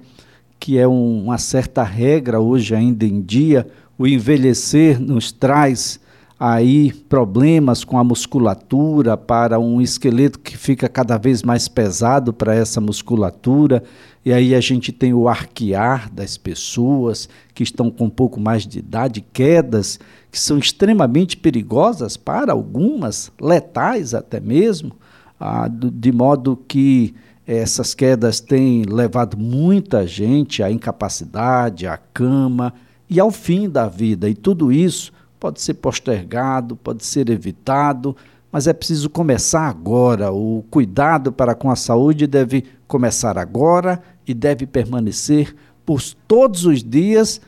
que 0.58 0.78
é 0.78 0.88
um, 0.88 1.24
uma 1.24 1.36
certa 1.36 1.82
regra 1.82 2.40
hoje 2.40 2.74
ainda 2.74 3.04
em 3.04 3.20
dia. 3.20 3.66
O 3.98 4.06
envelhecer 4.06 4.98
nos 4.98 5.30
traz 5.30 6.00
aí 6.40 6.92
problemas 6.92 7.84
com 7.84 7.98
a 7.98 8.04
musculatura 8.04 9.16
para 9.16 9.58
um 9.58 9.80
esqueleto 9.80 10.38
que 10.38 10.56
fica 10.56 10.88
cada 10.88 11.18
vez 11.18 11.42
mais 11.42 11.68
pesado 11.68 12.32
para 12.32 12.54
essa 12.54 12.80
musculatura. 12.80 13.82
E 14.24 14.32
aí 14.32 14.54
a 14.54 14.60
gente 14.60 14.92
tem 14.92 15.12
o 15.12 15.28
arquear 15.28 16.12
das 16.12 16.36
pessoas 16.36 17.28
que 17.52 17.62
estão 17.62 17.90
com 17.90 18.04
um 18.04 18.10
pouco 18.10 18.40
mais 18.40 18.66
de 18.66 18.78
idade, 18.78 19.20
quedas 19.32 19.98
que 20.30 20.38
são 20.38 20.58
extremamente 20.58 21.36
perigosas 21.36 22.16
para 22.16 22.52
algumas, 22.52 23.32
letais 23.40 24.14
até 24.14 24.38
mesmo, 24.38 24.96
ah, 25.40 25.68
de 25.68 26.12
modo 26.12 26.56
que 26.68 27.14
essas 27.46 27.94
quedas 27.94 28.38
têm 28.38 28.84
levado 28.84 29.36
muita 29.36 30.06
gente 30.06 30.62
à 30.62 30.70
incapacidade, 30.70 31.86
à 31.86 31.96
cama 31.96 32.72
e 33.10 33.18
ao 33.18 33.30
fim 33.30 33.68
da 33.68 33.88
vida. 33.88 34.28
E 34.28 34.34
tudo 34.34 34.70
isso 34.70 35.12
pode 35.40 35.60
ser 35.60 35.74
postergado, 35.74 36.76
pode 36.76 37.04
ser 37.04 37.28
evitado, 37.28 38.16
mas 38.52 38.68
é 38.68 38.72
preciso 38.72 39.10
começar 39.10 39.68
agora. 39.68 40.30
O 40.30 40.64
cuidado 40.70 41.32
para 41.32 41.54
com 41.54 41.70
a 41.70 41.76
saúde 41.76 42.28
deve 42.28 42.64
começar 42.92 43.38
agora 43.38 43.98
e 44.28 44.34
deve 44.34 44.66
permanecer 44.66 45.54
por 45.86 45.98
todos 46.28 46.66
os 46.66 46.84
dias 46.84 47.40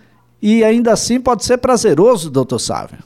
e 0.42 0.64
ainda 0.64 0.90
assim 0.92 1.20
pode 1.20 1.44
ser 1.44 1.58
prazeroso, 1.58 2.32
doutor 2.32 2.58
Sávio. 2.58 2.98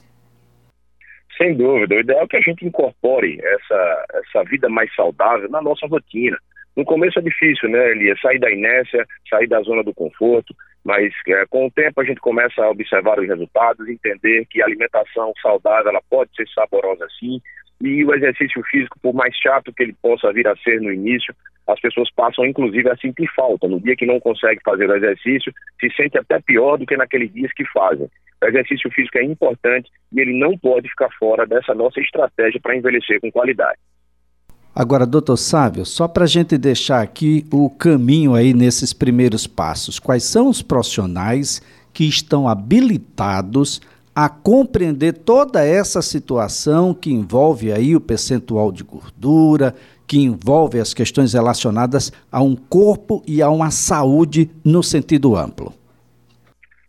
Sem 1.37 1.57
dúvida. 1.57 1.97
O 1.97 2.01
ideal 2.01 2.23
é 2.23 2.27
que 2.29 2.37
a 2.37 2.41
gente 2.41 2.65
incorpore 2.65 3.41
essa, 3.43 4.07
essa 4.15 4.45
vida 4.45 4.69
mais 4.69 4.93
saudável 4.95 5.49
na 5.51 5.61
nossa 5.61 5.87
rotina. 5.89 6.39
No 6.77 6.85
começo 6.85 7.19
é 7.19 7.23
difícil, 7.23 7.69
né, 7.69 7.91
Elias? 7.91 8.21
Sair 8.21 8.39
da 8.39 8.51
inércia, 8.53 9.05
sair 9.29 9.49
da 9.49 9.61
zona 9.63 9.83
do 9.83 9.93
conforto, 9.93 10.55
mas 10.85 11.13
é, 11.27 11.45
com 11.51 11.67
o 11.67 11.71
tempo 11.73 12.01
a 12.01 12.05
gente 12.05 12.21
começa 12.21 12.63
a 12.63 12.71
observar 12.71 13.19
os 13.19 13.27
resultados, 13.27 13.89
entender 13.89 14.47
que 14.49 14.63
a 14.63 14.67
alimentação 14.67 15.33
saudável 15.43 15.91
ela 15.91 16.03
pode 16.09 16.31
ser 16.37 16.49
saborosa 16.51 17.07
sim, 17.19 17.41
e 17.81 18.05
o 18.05 18.15
exercício 18.15 18.63
físico, 18.71 18.99
por 19.01 19.15
mais 19.15 19.35
chato 19.37 19.73
que 19.73 19.83
ele 19.83 19.95
possa 20.03 20.33
vir 20.33 20.47
a 20.49 20.57
ser 20.57 20.81
no 20.81 20.93
início, 20.93 21.35
as 21.67 21.81
pessoas 21.81 22.11
passam 22.13 22.45
inclusive 22.45 22.89
a 22.91 22.97
sentir 22.97 23.29
falta. 23.35 23.69
No 23.69 23.81
dia 23.81 23.95
que 23.95 24.07
não 24.07 24.19
consegue 24.19 24.61
fazer 24.65 24.89
o 24.89 24.97
exercício, 24.97 25.53
se 25.81 25.91
sente 25.95 26.19
até 26.19 26.41
pior 26.41 26.77
do 26.77 26.87
que 26.87 26.97
naqueles 26.97 27.33
dias 27.33 27.53
que 27.53 27.65
fazem. 27.67 28.09
O 28.43 28.47
exercício 28.47 28.91
físico 28.91 29.19
é 29.19 29.25
importante 29.25 29.91
e 30.13 30.21
ele 30.21 30.39
não 30.39 30.57
pode 30.57 30.89
ficar 30.89 31.09
fora 31.19 31.47
dessa 31.47 31.75
nossa 31.75 32.01
estratégia 32.01 32.61
para 32.61 32.77
envelhecer 32.77 33.21
com 33.21 33.31
qualidade. 33.31 33.79
Agora, 34.75 35.05
doutor 35.05 35.37
Sávio, 35.37 35.85
só 35.85 36.07
para 36.07 36.25
a 36.25 36.29
gente 36.29 36.57
deixar 36.57 37.03
aqui 37.03 37.45
o 37.53 37.69
caminho 37.69 38.35
aí 38.35 38.55
nesses 38.55 38.93
primeiros 38.93 39.47
passos, 39.47 39.99
quais 39.99 40.23
são 40.23 40.49
os 40.49 40.63
profissionais 40.63 41.61
que 41.93 42.05
estão 42.05 42.49
habilitados 42.49 43.81
a 44.21 44.29
compreender 44.29 45.13
toda 45.13 45.65
essa 45.65 46.03
situação 46.03 46.93
que 46.93 47.09
envolve 47.09 47.73
aí 47.73 47.95
o 47.95 48.01
percentual 48.01 48.73
de 48.73 48.83
gordura, 48.83 49.73
que 50.09 50.19
envolve 50.19 50.81
as 50.81 50.93
questões 50.93 51.35
relacionadas 51.35 52.11
a 52.33 52.43
um 52.43 52.57
corpo 52.57 53.23
e 53.29 53.41
a 53.41 53.49
uma 53.49 53.71
saúde 53.71 54.51
no 54.65 54.83
sentido 54.83 55.37
amplo? 55.37 55.73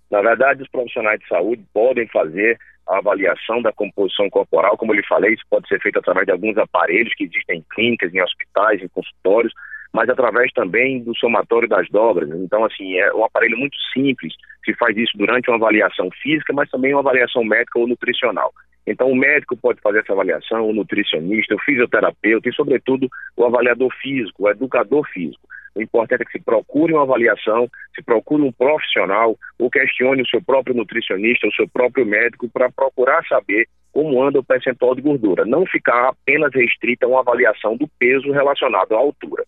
Na 0.09 0.23
verdade, 0.23 0.63
os 0.63 0.69
profissionais 0.69 1.19
de 1.19 1.27
saúde 1.27 1.63
podem 1.71 2.07
fazer 2.07 2.57
a 2.87 2.97
avaliação 2.97 3.61
da 3.61 3.71
composição 3.71 4.27
corporal, 4.31 4.75
como 4.75 4.91
eu 4.93 4.95
lhe 4.95 5.05
falei, 5.05 5.35
isso 5.35 5.43
pode 5.51 5.67
ser 5.67 5.79
feito 5.79 5.99
através 5.99 6.25
de 6.25 6.31
alguns 6.31 6.57
aparelhos 6.57 7.13
que 7.13 7.25
existem 7.25 7.59
em 7.59 7.65
clínicas, 7.75 8.11
em 8.11 8.23
hospitais, 8.23 8.81
em 8.81 8.87
consultórios, 8.87 9.53
mas 9.93 10.09
através 10.09 10.51
também 10.53 11.01
do 11.03 11.15
somatório 11.17 11.67
das 11.67 11.87
dobras. 11.89 12.29
Então, 12.29 12.63
assim, 12.63 12.97
é 12.97 13.13
um 13.13 13.23
aparelho 13.23 13.57
muito 13.57 13.77
simples, 13.93 14.33
se 14.63 14.73
faz 14.75 14.95
isso 14.95 15.17
durante 15.17 15.49
uma 15.49 15.57
avaliação 15.57 16.09
física, 16.21 16.53
mas 16.53 16.69
também 16.69 16.93
uma 16.93 17.01
avaliação 17.01 17.43
médica 17.43 17.79
ou 17.79 17.87
nutricional. 17.87 18.51
Então, 18.85 19.09
o 19.09 19.15
médico 19.15 19.55
pode 19.55 19.79
fazer 19.81 19.99
essa 19.99 20.13
avaliação, 20.13 20.67
o 20.67 20.73
nutricionista, 20.73 21.55
o 21.55 21.59
fisioterapeuta 21.59 22.49
e, 22.49 22.53
sobretudo, 22.53 23.07
o 23.37 23.45
avaliador 23.45 23.93
físico, 24.01 24.43
o 24.43 24.49
educador 24.49 25.07
físico. 25.09 25.47
O 25.75 25.81
importante 25.81 26.21
é 26.21 26.25
que 26.25 26.31
se 26.31 26.43
procure 26.43 26.93
uma 26.93 27.03
avaliação, 27.03 27.69
se 27.95 28.03
procure 28.03 28.41
um 28.41 28.51
profissional, 28.51 29.37
ou 29.59 29.69
questione 29.69 30.21
o 30.23 30.27
seu 30.27 30.41
próprio 30.41 30.75
nutricionista, 30.75 31.47
o 31.47 31.53
seu 31.53 31.67
próprio 31.67 32.05
médico, 32.05 32.49
para 32.49 32.71
procurar 32.71 33.23
saber 33.27 33.67
como 33.91 34.21
anda 34.23 34.39
o 34.39 34.43
percentual 34.43 34.95
de 34.95 35.01
gordura. 35.01 35.45
Não 35.45 35.65
ficar 35.65 36.09
apenas 36.09 36.53
restrita 36.53 37.05
a 37.05 37.09
uma 37.09 37.19
avaliação 37.19 37.77
do 37.77 37.87
peso 37.99 38.31
relacionado 38.31 38.93
à 38.93 38.97
altura. 38.97 39.45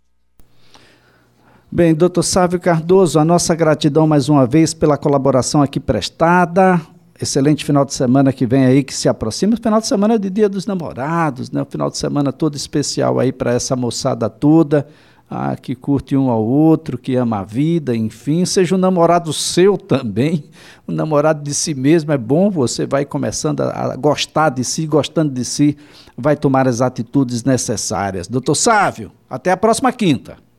Bem, 1.73 1.95
doutor 1.95 2.21
Sávio 2.21 2.59
Cardoso, 2.59 3.17
a 3.17 3.23
nossa 3.23 3.55
gratidão 3.55 4.05
mais 4.05 4.27
uma 4.27 4.45
vez 4.45 4.73
pela 4.73 4.97
colaboração 4.97 5.61
aqui 5.61 5.79
prestada. 5.79 6.81
Excelente 7.19 7.63
final 7.63 7.85
de 7.85 7.93
semana 7.93 8.33
que 8.33 8.45
vem 8.45 8.65
aí, 8.65 8.83
que 8.83 8.93
se 8.93 9.07
aproxima. 9.07 9.55
Final 9.55 9.79
de 9.79 9.87
semana 9.87 10.15
é 10.15 10.17
de 10.17 10.29
Dia 10.29 10.49
dos 10.49 10.65
Namorados, 10.65 11.49
né? 11.49 11.61
O 11.61 11.65
final 11.65 11.89
de 11.89 11.97
semana 11.97 12.33
todo 12.33 12.57
especial 12.57 13.21
aí 13.21 13.31
para 13.31 13.53
essa 13.53 13.73
moçada 13.73 14.29
toda, 14.29 14.85
ah, 15.29 15.55
que 15.55 15.73
curte 15.73 16.13
um 16.13 16.29
ao 16.29 16.43
outro, 16.43 16.97
que 16.97 17.15
ama 17.15 17.39
a 17.39 17.43
vida, 17.45 17.95
enfim. 17.95 18.43
Seja 18.43 18.75
um 18.75 18.77
namorado 18.77 19.31
seu 19.31 19.77
também, 19.77 20.43
um 20.85 20.91
namorado 20.91 21.41
de 21.41 21.53
si 21.53 21.73
mesmo. 21.73 22.11
É 22.11 22.17
bom, 22.17 22.51
você 22.51 22.85
vai 22.85 23.05
começando 23.05 23.61
a, 23.61 23.93
a 23.93 23.95
gostar 23.95 24.49
de 24.49 24.65
si, 24.65 24.85
gostando 24.85 25.33
de 25.33 25.45
si, 25.45 25.77
vai 26.17 26.35
tomar 26.35 26.67
as 26.67 26.81
atitudes 26.81 27.45
necessárias. 27.45 28.27
Doutor 28.27 28.55
Sávio, 28.55 29.09
até 29.29 29.51
a 29.51 29.57
próxima 29.57 29.93
quinta. 29.93 30.50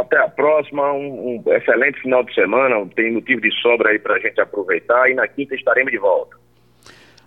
Até 0.00 0.18
a 0.18 0.28
próxima, 0.28 0.92
um, 0.92 1.42
um 1.46 1.52
excelente 1.52 2.00
final 2.00 2.22
de 2.24 2.34
semana, 2.34 2.86
tem 2.94 3.12
motivo 3.12 3.40
de 3.40 3.50
sobra 3.60 3.90
aí 3.90 3.98
para 3.98 4.14
a 4.14 4.18
gente 4.18 4.40
aproveitar 4.40 5.10
e 5.10 5.14
na 5.14 5.26
quinta 5.26 5.54
estaremos 5.54 5.92
de 5.92 5.98
volta. 5.98 6.36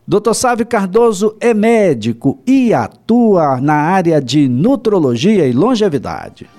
Doutor 0.08 0.34
Sávio 0.34 0.66
Cardoso 0.66 1.38
é 1.40 1.54
médico 1.54 2.42
e 2.48 2.74
atua 2.74 3.62
na 3.62 3.76
área 3.76 4.20
de 4.20 4.48
nutrologia 4.48 5.46
e 5.46 5.54
longevidade. 5.54 6.50